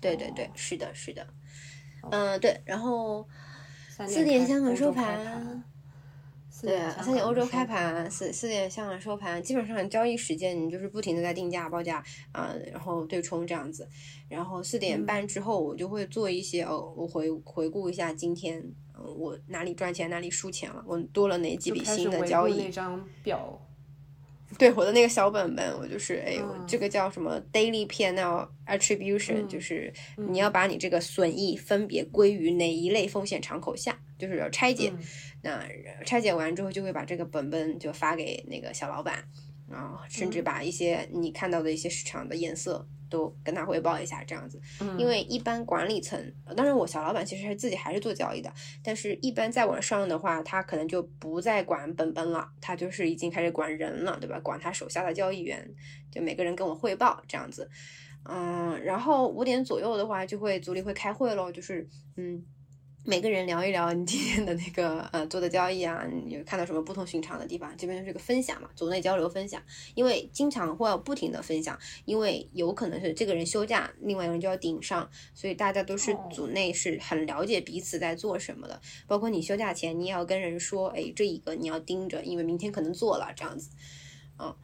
[0.00, 1.24] 对对对，是的，是的，
[2.10, 3.24] 嗯，对，然后
[4.08, 5.62] 四点香港收盘，
[6.60, 12.02] 对啊，三点欧洲开盘，四四点香港收盘，基本上交易时间你就是不停的在定价报价，
[12.32, 13.88] 啊，然后对冲这样子，
[14.28, 18.60] 然后四点半之后我就会做一些哦，我回回顾一下今天，
[18.98, 23.64] 嗯，我哪里赚钱哪里输钱了，我多了哪几笔新的交易，那张表。
[24.58, 26.36] 对我的那个小本本，我就是哎，
[26.66, 34.92] 这个叫什么 daily pnl attribution，就是你要把你这个损益分别归于哪一类风险敞口下，就是要拆解。
[35.42, 35.64] 那
[36.04, 39.24] 拆解完之后，就会把这个本本就发给那个小老板，
[39.70, 42.86] 然后甚至把一些你看到的一些市场的颜色。
[43.10, 44.60] 都跟他汇报一下，这样子，
[44.96, 48.48] 因为一般管理层，当然我小老板其实是自己还是做交易的，
[48.84, 54.38] 但是一般再往上的话，他可能就不再管本本了，他就是已经开始管人了，对吧？
[54.38, 55.68] 管他手下的交易员，
[56.08, 57.68] 就每个人跟我汇报这样子，
[58.28, 62.40] 嗯，然后五点左右的话，就会组里会开会喽，就是嗯。
[63.10, 67.76] 每个人聊一聊你今天的那个呃做的交易啊，你有看到什么不同寻常的地方？
[67.76, 69.60] 这边就是个分享嘛，组内交流分享。
[69.96, 78.80] 因为经常会要不停的分享，因为有可能是这个人休假，另外一个人就要顶上，所以大家都是组内是很了解彼此在做什么的。
[79.08, 83.70] 包括你休假前，你也要跟人说，哎，这一个你要盯着，因为明天可能做了这样子。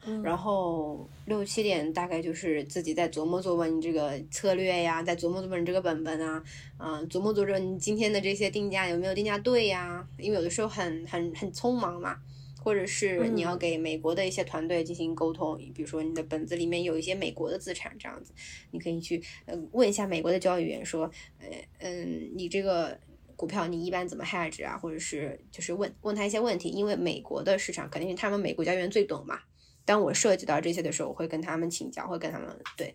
[0.05, 6.43] 嗯，然后六七点大概就是自己在琢磨琢磨你这个策略呀，在琢磨琢磨你这个本本啊，
[6.79, 10.07] 嗯，琢磨琢磨你今天的这些定价有没有定价对呀？
[10.17, 12.17] 因为有的时候很很很匆忙嘛，
[12.63, 18.33] 或者是你要给美国的一些团队进行沟通，比如说你的本子里面有一些美国的资产这样子，
[18.71, 21.09] 你可以去呃问一下美国的交易员说，
[21.39, 21.47] 呃
[21.79, 22.97] 嗯，你这个
[23.35, 24.77] 股票你一般怎么 hedge 啊？
[24.77, 29.39] 或者是就是问问他一些问题，因为美国的市场肯定是他们美国交易员最懂嘛。
[29.87, 32.93] 当我涉及到这些的时候，我会跟他们请教，会跟他们对，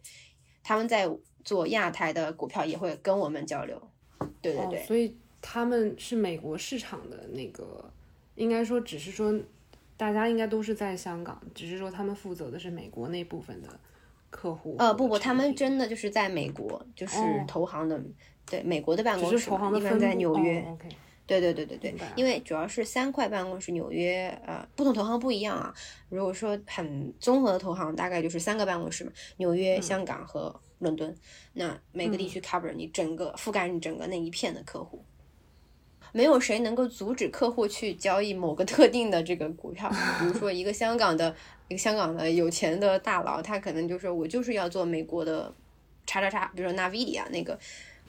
[0.62, 1.08] 他们在
[1.42, 3.80] 做亚太的股票也会跟我们交流，
[4.42, 4.84] 对对对。
[4.84, 7.90] 所以他们是美国市场的那个，
[8.34, 9.34] 应该说只是说
[9.96, 13.68] 大家应该都是在香港，只是说他们负责的是美国那部分的
[14.28, 14.76] 客户。
[14.78, 17.16] 呃不不，他们真的就是在美国，就是
[17.48, 17.98] 投行的，
[18.44, 20.62] 对美国的办公室，一般在纽约。
[21.40, 25.74] 对对对对对，因为主要是三块办公室，纽约呃，不同投行不一样啊。
[26.08, 31.14] 如果说很综合的投行，大概就是三个办公室嘛，纽约、香港和伦敦。
[31.54, 35.04] 那每个地区 cover 你整个覆盖你整个那一片的客户，
[36.12, 39.90] 没有谁能够阻止客户去交易某个特定的这个股票。
[40.20, 41.34] 比如说一个香港的
[41.68, 45.54] 一个香港的有钱的大佬，他可能就说我就是要做美国的
[46.06, 47.58] 叉叉叉，比如说 Nvidia 那个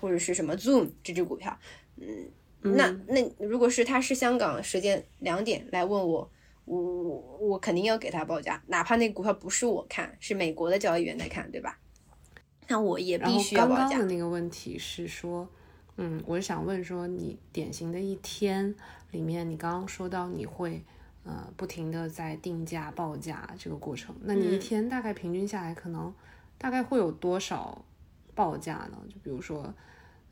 [0.01, 1.57] 或者是什么 Zoom 这只股票，
[1.97, 2.29] 嗯。
[2.63, 6.31] 那那如果是他是香港时间两点来问我，
[6.65, 11.77] 我我我肯定要给他报价，哪怕那股票不是我看，是美国的交易员在看，对吧？
[12.69, 13.81] 那我也必须要报价。
[13.81, 15.45] 刚刚的那个问题是说，
[15.97, 18.73] 嗯，我是想问说，你典型的一天
[19.11, 20.81] 里面，你刚刚说到你会
[21.25, 26.13] 呃不停的在定价报价这个过程，那你一天大概平均下来，可能
[26.57, 27.83] 大概会有多少
[28.33, 28.97] 报价呢？
[29.09, 29.73] 就比如说，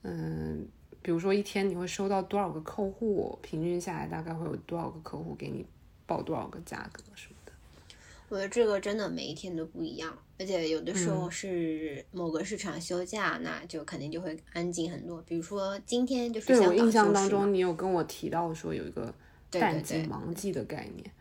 [0.03, 0.65] 嗯。
[1.01, 5.65] 比如说一天你会收到多少个客户，平均下来大概会有多少个客户给你
[6.05, 7.51] 报多少个价格什么的。
[8.29, 15.21] 我觉得这个真的每一天都不一样，而且有的时候是某个市场休假，那就肯定就会安静很多。
[15.23, 19.13] 比如说今天就是对我印象当中，你有跟我提到说有一个
[19.49, 21.11] 淡季、忙季的概念。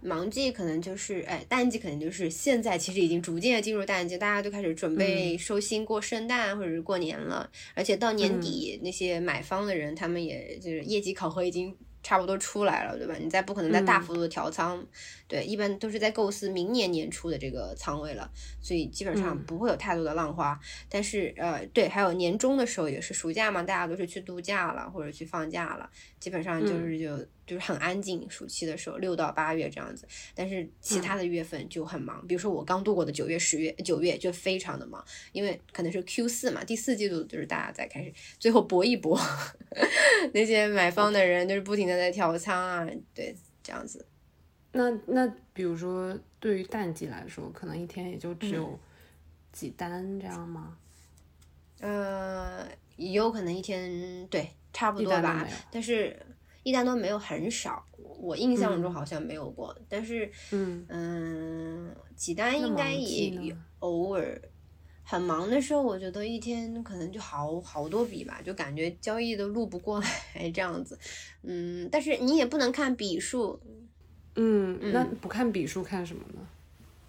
[0.00, 11.76] 忙季可能就是，哎，淡季可能就是现在其实已经逐渐进入淡季，大家都开始准备收心过圣诞或者是过年了，而且到年底那些买方的人，他们也就是业绩考核已经。
[12.00, 13.16] 差不多出来了，对吧？
[13.20, 14.82] 你再不可能再大幅度的调仓，
[15.26, 18.30] 对，一般都是在构思明年年初的这个仓位了，
[18.62, 20.58] 所以基本上不会有太多的浪花。
[20.88, 27.16] 但是，呃，对，还有年终的时候也是暑假嘛，大家都是去度假了或者去放假了，基本上就是就
[27.46, 28.28] 就是很安静。
[28.30, 32.26] 暑期的时候，六到八月这样子，但是其他的月份就很忙。
[32.26, 39.18] 比如说我刚度过的九月、十月，九月就非常的忙，因为可能是 Q 四嘛，第四季度就是大家在开始最后搏一搏，
[40.32, 41.98] 那些买方的人就是不停的。
[41.98, 44.06] 在调仓啊，对，这样子。
[44.70, 48.78] 那那比如说，对于淡季来说，可能一天也就只有
[49.50, 50.78] 几单这样吗？
[51.80, 55.46] 呃，也有可能一天对，差不多吧。
[55.70, 56.16] 但是
[56.62, 57.84] 一单都没有很少，
[58.20, 59.76] 我印象中好像没有过。
[59.88, 64.40] 但是，嗯嗯，几单应该也偶尔。
[65.10, 70.98] 很忙的时候，我觉得一天可能就好好多笔吧，就感觉交易都录不过来这样子。
[71.42, 73.58] 嗯，但是你也不能看笔数。
[74.36, 76.46] 嗯，那不看笔数看什么呢？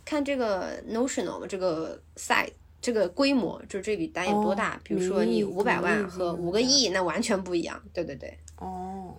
[0.05, 2.49] 看这个 notional 这个 size
[2.81, 4.79] 这个规模，就这笔单有多大。
[4.83, 7.81] 比如说你五百万和五个亿，那完全不一样。
[7.93, 8.37] 对对对。
[8.57, 9.15] 哦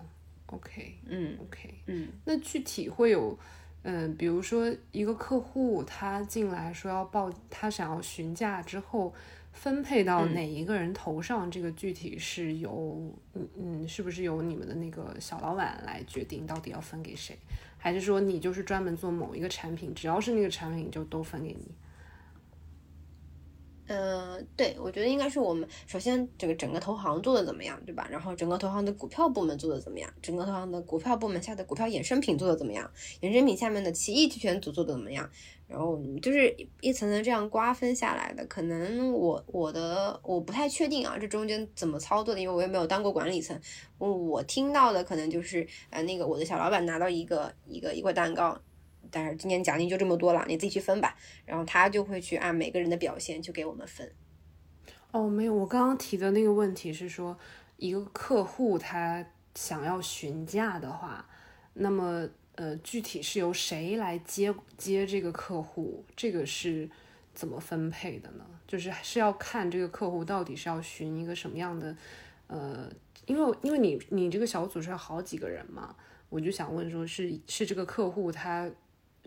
[0.47, 3.37] ，OK，嗯，OK，嗯，那具体会有。
[3.83, 9.11] 嗯，比如说一个客户他进来说要报，他想要询价之后
[9.53, 17.35] 分配到哪一个人头上，这个具体是由嗯嗯，是不是由你们的那个小老板来决定到底要分给谁，
[17.75, 21.67] 还是说你就是专门做某一个产品，只要是那个产品就都分给你？
[23.93, 28.07] 嗯，对，我觉得应该是我们首先这个整个投行做的怎么样，对吧？
[28.09, 30.09] 然后整个投行的股票部门做的怎么样？
[30.21, 32.89] 整个投行的股票部门下的股票衍生品做的怎么样？
[33.19, 35.29] 衍生品下面的奇异期权组做的怎么样？
[35.67, 38.45] 然后就是一层层这样瓜分下来的。
[38.45, 42.39] 可能我我的我不太确定啊，这中间怎么操作的？
[42.39, 43.59] 因为我也没有当过管理层。
[43.97, 48.57] 我听到的可能就是呃，那个我的小老板拿到一个一个一块蛋糕。
[49.09, 51.15] 但是今年奖金就这么多了，你自己去分吧。
[51.45, 54.11] 然后他就会去按每个人的表现去给我们分。
[55.11, 57.37] 哦，没有，我刚刚提的那个问题是说，
[57.75, 59.25] 一个客户他
[59.55, 61.27] 想要询价的话，
[61.73, 62.25] 那么
[62.55, 66.05] 呃，具体是由谁来接接这个客户？
[66.15, 66.89] 这个是
[67.33, 68.45] 怎么分配的呢？
[68.65, 71.93] 就是是要看这个客户到底是要询一个什么样的
[72.47, 72.89] 呃，
[73.25, 75.93] 因为因为你你这个小组是好几个人嘛，
[76.29, 78.71] 我就想问说，是是这个客户他。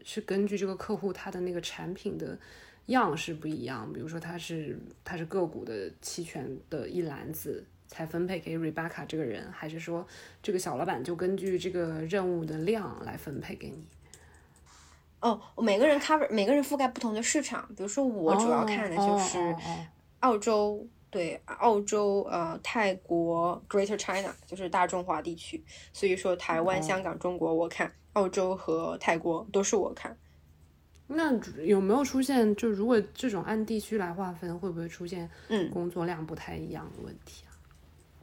[0.05, 2.39] 是根据这个客户他的那个产品的
[2.87, 10.07] 样式不一样，比如说他是他是个股的期权的一篮子才分配给 Rebecca 这个人，还是说
[10.43, 13.83] 这个小老板就根据这个任务的量来分配给你？
[15.21, 19.57] 哦，每个人 cover 每个人覆盖不同的市场，比如说我主要看的就是
[20.21, 27.91] 澳洲，对澳洲呃泰国 Greater China 就是大中华地区，所以说台湾、香港、中国我看。
[28.15, 30.17] 澳洲和泰国都是我看，
[31.07, 32.55] 那有没有出现？
[32.57, 37.51] 就如果这种按地区来划分，会不会出现嗯工作量不太一样的问题啊？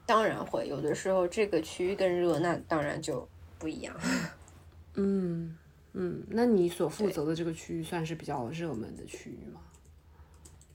[0.06, 3.28] 当然会，有的时候这个区域更热，那当然就
[3.60, 3.96] 不一样。
[4.96, 5.58] 嗯
[5.94, 9.60] 嗯，那你所负责的这个区域算是比较热门的区域吗？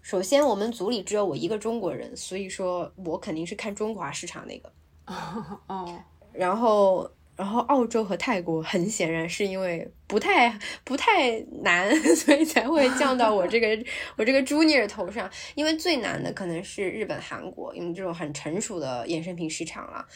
[0.02, 4.70] 首先，我们组里只有我一个中国人，所以说我肯定是看中华市场那个。
[5.68, 6.02] 哦，
[6.32, 7.10] 然后。
[7.36, 13.84] 然后澳洲和泰国很显然是因为不太不太难， 所以才会降到我这个
[14.16, 15.30] 我这个 junior 头上。
[15.54, 20.06] 因为最难的可能是日本、韩国，因为这种很成熟的衍生品市场了。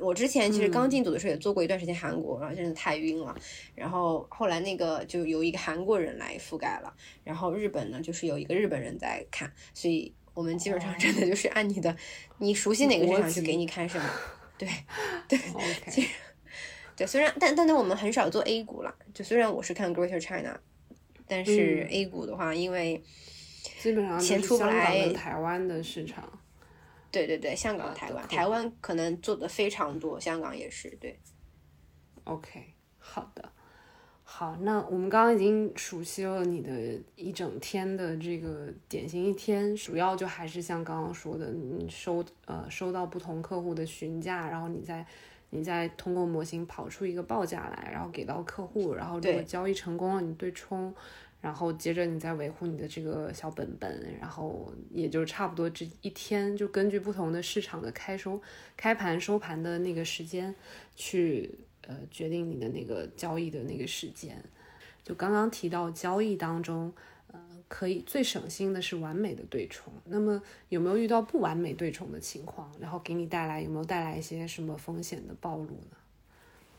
[0.00, 3.32] 我之前其实刚进组的时候也做过一段时间韩国，然后真的太晕了。
[3.76, 11.96] 然后后来那个就由一个韩国人来覆盖了，然后日本呢就是有一个日本人在看，所以我们基本上真的就是按你的
[12.38, 14.04] 你熟悉哪个市场就给你看什么。
[14.58, 14.68] 对
[15.28, 16.08] 对，OK。
[16.96, 18.94] 对，虽然但但但我们很少做 A 股了。
[19.12, 20.58] 就虽然我是看 Greater China，
[21.26, 23.02] 但是 A 股的话，因为
[23.82, 26.26] 基本上钱出不来，台湾的市场。
[27.10, 30.90] 对对对，香港、台湾，台湾可能做的非常多，香港也是。
[31.00, 31.18] 对。
[32.24, 33.50] OK，好的。
[34.26, 45.06] 好，那我们刚刚已经熟悉了你的一整天的这个典型一天，主要就还是像刚刚说的，你收呃收到不同客户的询价，然后你再
[45.54, 50.92] 你再通过模型跑出一个报价来，然后给到客户，然后如果交易成功了，你对冲，
[51.40, 58.40] 然后接着你再维护你的这个小本本，然后也就差不多这一天，就根据不同的市场的开收、
[58.76, 60.54] 开盘、收盘的那个时间
[60.96, 61.58] 去。
[61.86, 64.42] 呃，决定你的那个交易的那个时间，
[65.02, 66.94] 就刚刚提到交易当中，呃，
[67.68, 69.92] 可以最省心的是完美的对冲。
[70.04, 72.70] 那么有没有遇到不完美对冲的情况？
[72.80, 75.96] 然后给你带来有没有带来一些什么风险的暴露呢？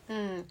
[0.07, 0.45] 嗯，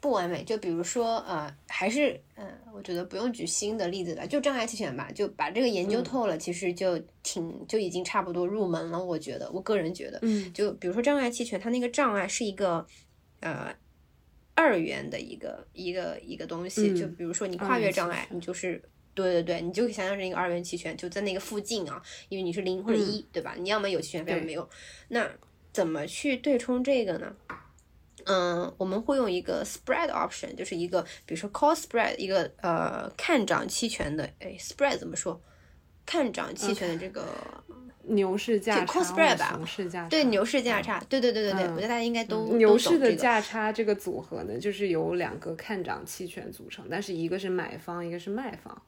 [0.00, 9.02] 不完美，就比如说呃，还是嗯，我觉得不用举新的例子了，就障碍期权吧，就把这个研究透了，其实就挺就已经差不多入门了。
[9.02, 12.86] 我觉得，我个人觉得，嗯，就比如说障碍期权，它那个障碍是一个
[13.40, 13.74] 呃。
[14.54, 18.80] 二元的一个一个一个东西，就比如说你跨越障碍，你就是
[19.14, 23.54] 对对对，你就想象成一个二元期权，就在那个附近啊，因为你是零或者一，对吧？
[23.58, 24.68] 你要么有期权，要么没有。
[25.08, 25.30] 那
[25.72, 27.34] 怎么去对冲这个呢？
[28.24, 35.40] 嗯，我们会用一个 spread option，就是一个比如说 call spread，一个呃看涨期权的，哎，spread 怎么说？
[36.06, 37.24] 看涨期权的这个。
[38.04, 48.82] 牛市价差，熊市价差，对牛市价差，对对对对对，我觉得大家应该都牛市的价差这个组合呢，就是由两个看涨期权组成，但是一个是买方，一个是卖方，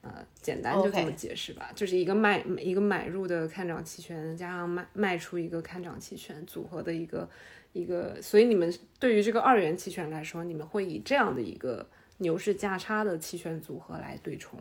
[0.00, 7.28] 呃，简单就这么解释吧，就是一个卖一个买入的看涨期权加上卖卖出一个看涨期权组合的一个
[7.72, 11.86] 一个，所以你们对于这个二元期权来说，你们会以这样的一个
[12.18, 14.58] 牛市价差的期权组合来对冲。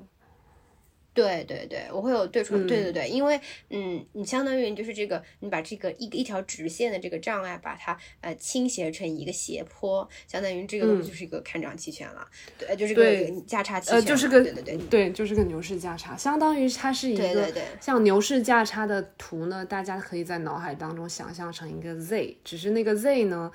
[1.13, 12.27] 对对对，我会有对冲，对对对，因为嗯，你相当于就是这个，你把这个一一条直线的这个障碍，把它呃倾斜成一个斜坡，相当于这个东西就是一个看涨期权了，
[12.57, 17.63] 对，就是个价差期权，呃，就是个对对对对，就是个牛市价差，相当于它是一个对对对。
[17.79, 23.51] 像牛市价差的图呢，大家可以在脑海当中想象成一个 Z，只是那个 Z 呢，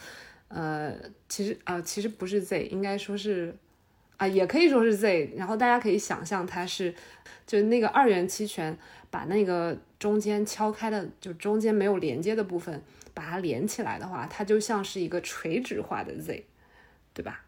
[0.48, 0.94] 呃，
[1.28, 3.56] 其实啊，其实不是 Z，应该说是
[4.18, 6.94] 啊，也可以说是 Z，然后大家可以想象它是。
[7.46, 8.76] 就那个二元期权，
[9.08, 12.82] 把那个中间敲开的，就中间没有连接的部分，
[13.14, 16.44] 把它连起来的话，它就像是一个垂直化的 Z，
[17.14, 17.42] 对吧？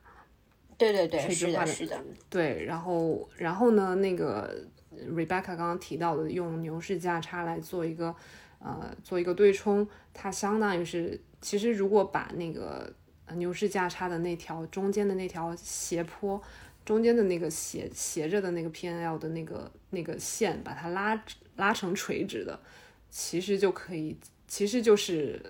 [0.78, 2.02] 对对对，垂直化的是的。
[2.30, 4.64] 对，然后然后呢，那个
[5.06, 8.14] Rebecca 刚刚提到的用牛市价差来做一个
[8.58, 12.90] 呃做一个对冲，它相当于是，其实如果把那个
[13.36, 16.40] 牛市价差的那条中间的那条斜坡。
[16.82, 21.22] 中间的那个斜斜着的那个 P N L 的那个那个线，把它拉
[21.56, 22.58] 拉成垂直的，
[23.10, 24.16] 其实就可以，
[24.48, 25.40] 其实就是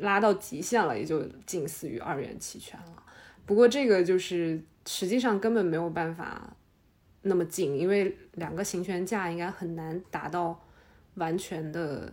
[0.00, 3.02] 拉到极限了，也就近似于二元期权了。
[3.44, 6.56] 不过这个就是实际上根本没有办法
[7.22, 10.58] 那么近，因为两个行权价应该很难达到
[11.16, 12.12] 完全的，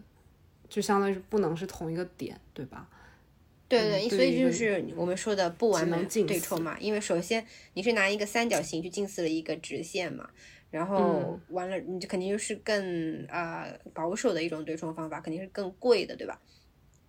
[0.67, 2.87] 就相当于不能是同一个点，对吧？
[3.67, 6.77] 对对，所以就是我们说的不完美对冲嘛。
[6.79, 10.29] 因为首先你是拿一个三角形去近似了一个直线嘛，
[10.69, 16.39] 然后完了你就肯定就是更啊保守的一种对冲方法，肯定是更贵的，对吧？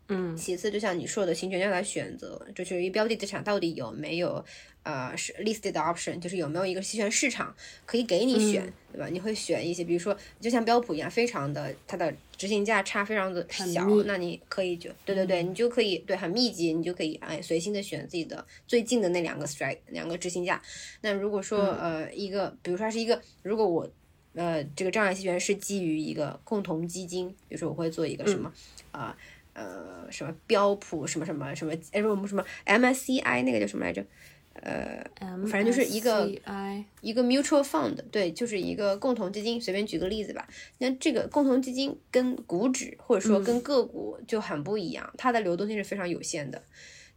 [0.08, 0.36] 嗯。
[0.36, 4.44] 其次，就像你说的，行权价的选择，就是一标的资产到底有没有。
[4.86, 7.52] 呃，是 listed option，就是有没有一个期权市场
[7.84, 9.08] 可以给你选，对吧？
[9.10, 20.62] 你会选一些，比如说，就像标普一样，非常的它的执行价差非常的小，那你可以就对对对，你就可以对很密集，你就可以哎随心的选自己的最近的那两个 strike 两个执行价。
[21.00, 23.90] 那如果说呃一个，比如说是一个，如果我
[24.34, 28.52] 呃这个障碍期权是基于一个共同基金，比如说我会做一个什么
[28.92, 29.16] 啊
[29.52, 34.06] 呃什么标普什么什么什么哎我们什么 MSCI 那个叫什么来着？
[34.62, 35.04] 呃，
[35.46, 36.28] 反正就是一个
[37.00, 39.60] 一个 mutual fund，对，就是一个共同基金。
[39.60, 46.62] 随便举个例子吧，那这个共同基金跟股指或者说跟个股就很不一样，它的流动性是非常有限的。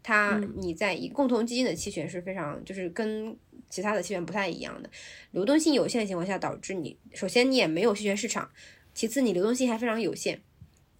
[0.03, 3.35] 它你在一共同基金的期权是非常就是跟
[3.69, 4.89] 其他的期权不太一样的，
[5.31, 8.49] 流动性有限的情况下，导致你首先你也没有期权市场，
[8.93, 10.39] 其次你流动性还非常有限，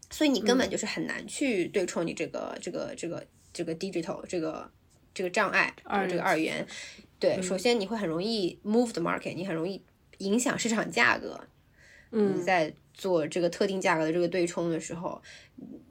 [0.09, 4.71] 所以你根本就是很难去对冲你这个这个这个这个 digital 这个。
[5.13, 5.73] 这个障碍，
[6.07, 6.65] 这个二元，
[7.19, 9.81] 对，首先你会很容易 move the market，你很容易
[10.19, 11.39] 影响市场价格。
[12.11, 15.21] 嗯，在做这个特定价格的这个对冲的时候，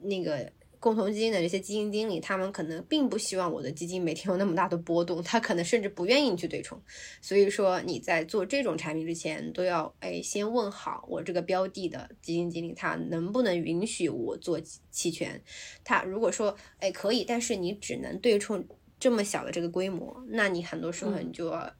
[0.01, 6.77] 那个共同基金的这些基金经理，他们可能并不希望我的基金每天有那么大的波动，他可能甚至不愿意去对冲。
[7.21, 14.59] 所以说你在做这种产品之前，都要哎先问好我这个标的的基金经理，他能不能允许我做
[14.91, 15.41] 期权？
[15.85, 18.67] 他如果说哎可以，但是你只能对冲。
[18.99, 21.71] 这么小的这个规模，那你很多时候你就要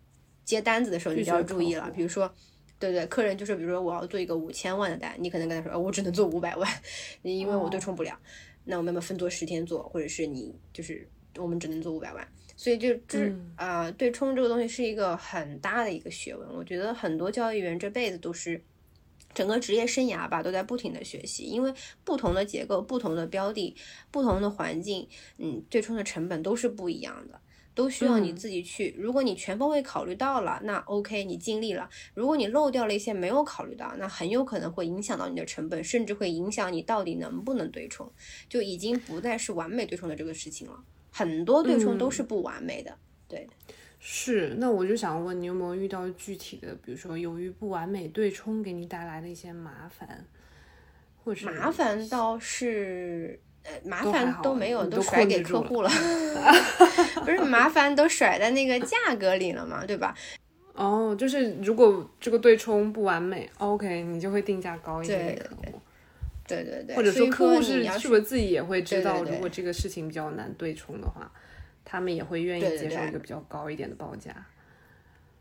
[0.46, 1.92] 接单子的时候，你就要注意了。
[1.92, 2.34] 比如说，
[2.80, 6.68] 对对，客人就是比如说我要做一个五千万的单，你可能跟他说，我只能做五百万，
[7.22, 8.18] 因为我对冲不了。
[8.64, 12.28] 那我们要分做十天做，或者是你就是我们只能做五百万。
[12.56, 16.48] 所以就就是啊，对冲这个东西是一个很大的一个学问。
[16.54, 18.62] 我觉得很多交易员这辈子都是
[19.34, 21.74] 整个职业生涯吧，都在不停的学习，因为
[22.04, 23.76] 不同的结构、不同的标的、
[24.12, 25.08] 不同的环境，
[25.38, 27.40] 嗯，对冲的成本都是不一样的，
[27.76, 28.94] 都需要你自己去。
[28.98, 38.12] 如果你全方位考虑到了，那 OK，你尽力了；如果你漏掉了一些没有考虑到，那很有可能会影响到你的成本，甚至会影响你到底能不能对冲，
[38.50, 40.84] 就已经不再是完美对冲的这个事情了。
[41.12, 42.98] 很多对冲都是不完美的，
[43.28, 43.48] 对，
[44.00, 44.56] 是。
[44.58, 50.26] 那我就想问你，有没有遇到具体的，比如说由于不完美对冲给你带来的一些麻烦，
[51.24, 55.90] 或者麻烦倒是，呃，麻烦都没有，都甩给客户了，
[57.24, 60.16] 不是麻烦都甩在那个价格里了嘛，对吧？
[60.74, 65.82] 哦，就是如果这个对冲不完美，OK，你就会定价高一点给客户。
[66.48, 71.32] 对对对，或者说客户是是不是自己也会知道，如果这个事情比较难对冲的话，
[71.92, 74.46] 他们也会愿意接受一个比较高一点的报价。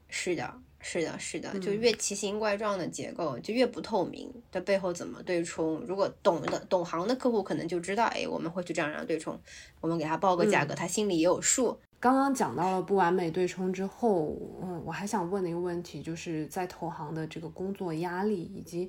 [0.08, 0.50] 是的，
[0.80, 5.80] 是的，是的，就越奇形怪状的结构就越不透明，的背后怎么对冲？
[5.86, 9.38] 如果懂的懂行的客户可能就知道，哎，我们会去这样这样对冲，
[9.82, 11.78] 我们给他报个价格，他心里也有数。
[12.00, 18.88] 刚刚讲到了不完美对冲之后，嗯，我还想问的一个问题，就是在投行的这个工作压力以及。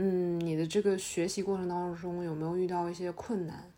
[0.00, 3.77] 嗯，你的这个学习过程当中有没有遇到一些困难啊？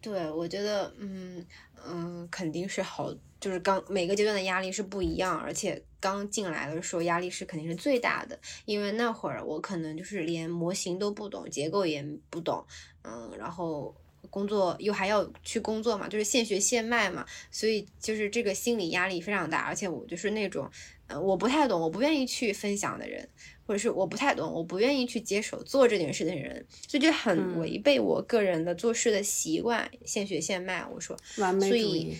[0.00, 1.44] 对，我觉得，嗯
[1.86, 12.64] 嗯，肯定是好，就是刚每个阶段的压力是不一样，而且刚进来的时候压力是肯定是最大的，因为那会儿我可能就是连模型都不懂，结构也不懂，
[13.02, 13.92] 嗯，然后
[14.30, 20.70] 工作又还要去工作嘛，就是现学现卖嘛，所以就是这个心理压力非常大，而且我就是那种，
[21.08, 23.28] 呃，我不太懂，我不愿意去分享的人。
[23.68, 30.86] 或者是我不太懂，我不愿意去接手做这件事的人，所以就很违背我个人的做事的习惯，现学现卖。
[30.90, 32.16] 我说，完美所以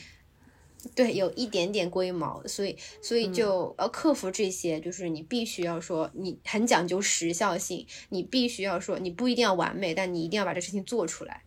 [0.95, 11.43] 对有一点点龟毛，所以所以就要克服这些，就是你必须要说你很讲究时效性，你必须要说你不一定要完美，但你一定要把这事情做出来。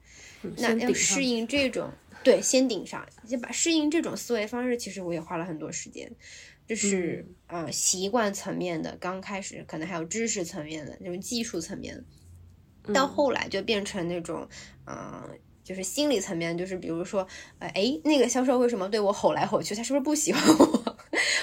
[0.57, 1.91] 那要适应这种，
[2.23, 6.11] 对，先顶上，先把适应这种思维方式，其实我也花了很多时间。
[6.67, 11.95] 就是啊，习惯层面的，刚开始可能还有知识层面的那种技术层面
[12.83, 14.47] 的，到后来就变成那种，
[14.85, 15.39] 嗯。
[15.63, 17.25] 就是心理层面，就是比如说，
[17.59, 17.71] 哎，
[18.03, 19.75] 那个销售为什么对我吼来吼去？
[19.75, 20.80] 他是不是不喜欢我？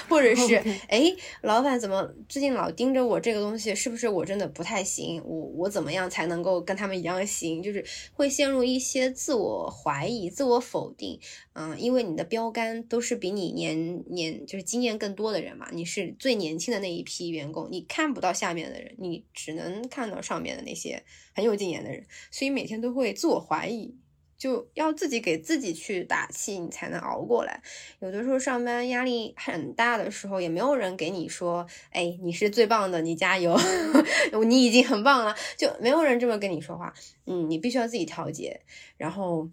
[0.09, 0.55] 或者是，
[0.87, 3.73] 哎，老板怎么最近老盯着我这个东西？
[3.75, 5.21] 是不是我真的不太行？
[5.23, 7.61] 我我怎么样才能够跟他们一样行？
[7.61, 11.19] 就是会陷入一些自我怀疑、自我否定。
[11.53, 21.03] 嗯，因为你的标杆都是比你年年就是经验更多的人嘛，你是最年轻的那一批员工，你看不到下面的人，你只能看到上面的那些
[21.33, 23.95] 很有经验的人，所以每天都会自我怀疑。
[24.39, 27.61] 就要自己给自己去打气，你才能熬过来。
[27.99, 33.59] 有的时候上班压力很大的时候，也没有人给你说：“哎，你是最棒的，你加油，
[34.47, 36.93] 你已经很棒了。”就没有人这么跟你说话。
[37.25, 38.61] 嗯，你必须要自己调节。
[38.95, 39.49] 然后，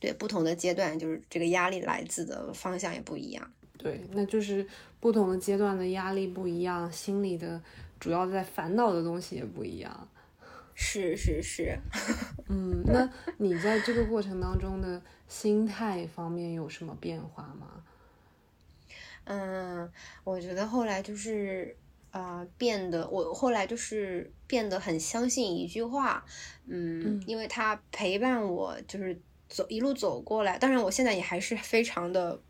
[0.00, 3.52] 对不同的阶段，就是这个压力来自的方向也不一样。
[3.76, 4.66] 对，那就是
[4.98, 7.62] 不同的阶段的压力不一样，心里的
[7.98, 10.08] 主要在烦恼的东西也不一样。
[10.82, 11.78] 是是是，
[12.48, 17.84] 嗯，那你在这个过程当中的心态方面有什么变化吗？
[19.24, 19.92] 嗯，
[20.24, 21.76] 我觉得后来就是
[22.10, 26.24] 啊，变得我后来就是变得很相信一句话，
[26.66, 29.20] 嗯，因为他陪伴我就是
[29.50, 32.40] 走一路走过来，当然我现在也还是非常的。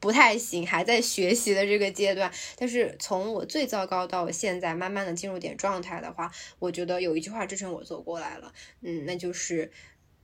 [0.00, 2.32] 不太行，还在学习的这个阶段。
[2.56, 8.52] 但是从我最糟糕到现在，慢慢的进入点状态的话，我觉得有一句话支撑我走过来了。
[8.82, 9.72] 嗯，那就是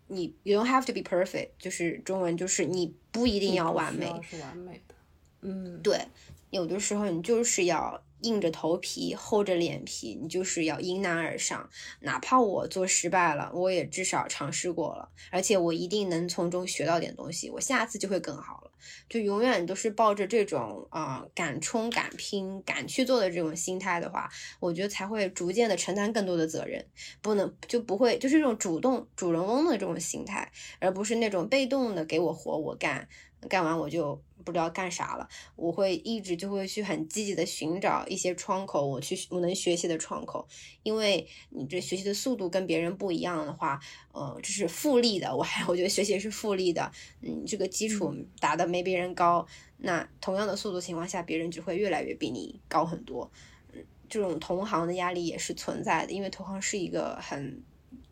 [0.07, 4.95] 你 you don't have to be perfect，就是中文就是你不一定要完美，是完美的。
[5.41, 6.07] 嗯，对，
[6.51, 8.04] 有的时候你就是要。
[8.21, 11.69] 硬着头皮，厚着脸皮，你就是要迎难而上。
[12.01, 18.71] 哪怕我做失败了，我也至少尝试过了，而且我一定能从中学到点东西，我下次就会更好了。
[19.09, 24.29] 就永远都是抱着这种啊敢冲敢拼敢去做的这种心态的话，
[24.61, 26.85] 我觉得才会逐渐的承担更多的责任，
[27.23, 30.51] 不能就不会就是这种主动主人翁的这种心态，
[30.81, 33.09] 而不是那种被动的给我活我干，
[33.49, 40.47] 干完我就不知道干啥了，我会一直就会去很积极的寻找一些窗口，我去我能学习的窗口，
[40.83, 43.81] 因为你这学习的速度跟别人不一样的话，
[44.13, 46.93] 呃，这是复利的，我还我觉得学习是复利的，
[47.23, 49.47] 嗯，这个基础打的没别人高，
[49.79, 53.31] 那同样的速度情况下，别人只会越来越比你高很多，
[53.73, 57.63] 嗯，这种同行的压力也是存在的，因为同行是一个很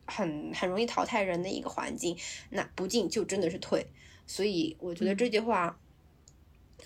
[0.07, 2.17] 很很容易淘汰人的一个环境，
[2.51, 3.87] 那不进就真的是退。
[4.25, 5.79] 所以我觉得这句话，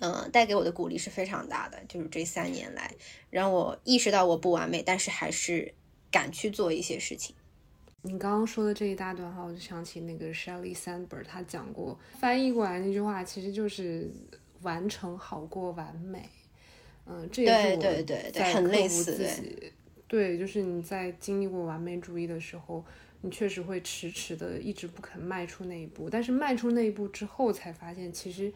[0.00, 1.78] 嗯，带给我的鼓励是非常大的。
[1.88, 2.94] 就是这三年来，
[3.30, 5.74] 让我意识到我不完美，但是还是
[6.10, 7.34] 敢去做一些事情。
[8.02, 14.10] 你刚刚说的这一大段话，我就想起那个 Shelly Sandberg，他讲过，翻译过来那句话其实就是
[14.62, 16.28] “完成好过完美”。
[17.06, 19.72] 嗯，这也是我对对对，很类似。
[20.06, 22.84] 对，就是你在经历过完美主义的时候。
[23.22, 28.52] 你确实会迟迟的一直不肯迈出那一步，但是迈出那一步之后，才发现其实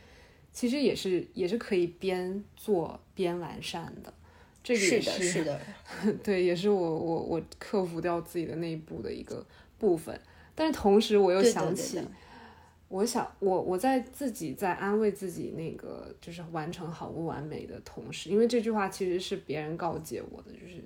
[0.53, 4.13] 其实也是也是可以边做边完善的。
[4.63, 5.61] 这个也是是的，
[6.23, 9.45] 对，也是我我我克服掉自己的那一步的一个
[9.79, 10.21] 部分。
[10.55, 12.01] 但是同时我又想起，
[12.89, 20.85] 我想我我在自己在安慰自己那个就是完成好不完美的同时，因为这句话其实是别人告诫我的，就是。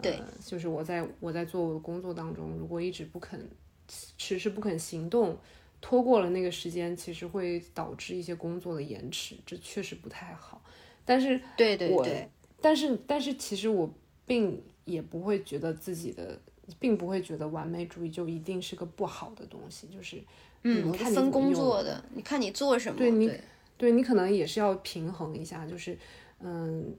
[0.00, 3.48] 对，就是我在我在做我的工作当中，如果一直不肯
[3.86, 5.38] 迟迟不肯行动，
[5.82, 10.62] 拖过了那个时间，其实会导致一些工作的延迟，这确实不太好。
[11.04, 12.26] 但是，对对对，
[12.62, 13.92] 但是但是其实我
[14.24, 16.40] 并也不会觉得自己的，
[16.78, 19.86] 并不会觉得完美主义就一定是个不好的东西。
[19.88, 20.22] 就是，
[20.62, 23.30] 嗯，看分工作的，你看你做什么，对你，
[23.76, 25.98] 对你可能也是要平衡一下，就是，
[26.40, 26.94] 嗯。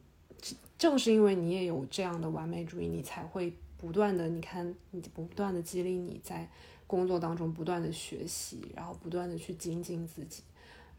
[0.75, 6.49] 正是因为你也有这样的完美主义，你才会不断的，你看，你不断的激励你在
[6.93, 10.43] 工作当中不断的学习，然后不断的去精进自己。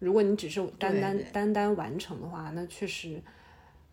[0.01, 3.23] 如果你只是单单单单完成的话，那确实，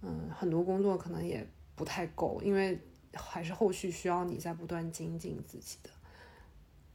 [0.01, 2.79] 嗯，很多工作可能也不太够，因为
[3.13, 5.91] 还是后续需要你在不断精进自己的。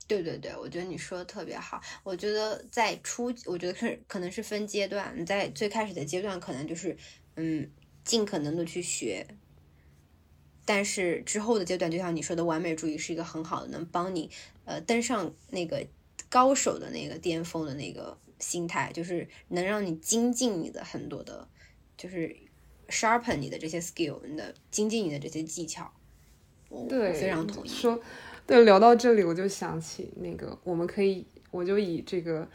[0.08, 1.80] 对对对，我觉得你说的特别好。
[2.02, 6.96] 我觉得在初，我觉得是可能是分阶段，你在最开始的阶段，可能就是，
[7.36, 7.70] 嗯。
[8.04, 9.26] 尽可能的去学，
[10.66, 14.28] 但是之后的阶段，就像你说的，完美主义是一个很好的，能帮你
[14.66, 15.86] 呃登上那个
[16.28, 21.48] 高手的那个巅峰的那个心态，就是能让你精进你的很多的，
[21.96, 22.36] 就是
[22.88, 25.90] sharpen 你的这些 skill，你的精进你的这些技巧。
[26.88, 27.68] 对，非常同意。
[27.68, 27.98] 说，
[28.46, 32.46] 对，聊到这里，我就想起那个，我们可以，我就以这个。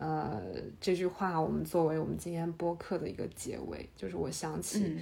[0.00, 0.40] 呃，
[0.80, 4.96] 这句话我们作为我们今天播客的一个结尾，就是我想起，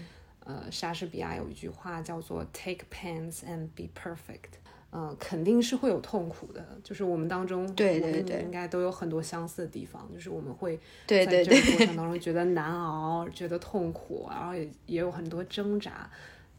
[0.46, 4.60] 呃，莎士比亚有一句话叫做 “Take pains and be perfect”，
[4.90, 10.78] 呃，肯定是会有痛苦的，就是我们当中，对对对，应该都有很多相似的地方，就是我们会
[11.08, 16.08] 在这个过程当中觉得难熬，觉得痛苦，然后也也有很多挣扎，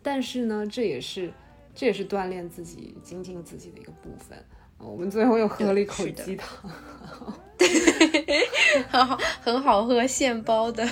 [0.03, 1.31] 但是呢，这也是
[1.73, 4.37] 这也是锻炼自己、精进自己的一个部分。
[4.77, 6.47] 我们最后又喝了一口鸡汤。
[8.89, 10.87] 很好，很好喝，现包的。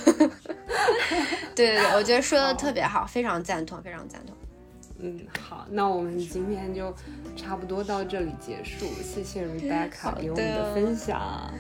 [1.56, 4.36] 对对对，我觉得说的特别好，非常赞同，非常赞同。
[5.00, 6.94] 嗯，好，那我们今天就
[7.36, 8.88] 差不多到这里结束。
[9.04, 11.54] 谢谢 Rebecca 给我们的分享，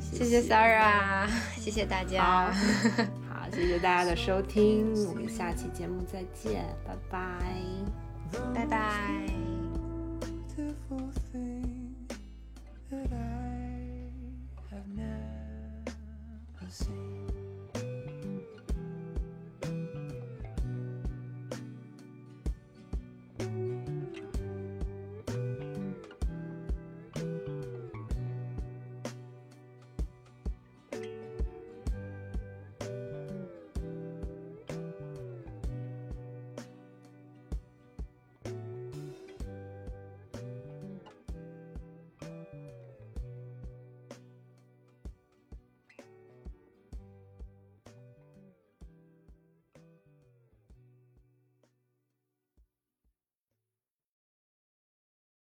[0.00, 2.50] 谢谢 Sarah，谢谢大家。
[3.28, 7.20] 好，谢谢大家的收听，我们下期节目再见，拜拜，
[8.54, 9.65] 拜拜。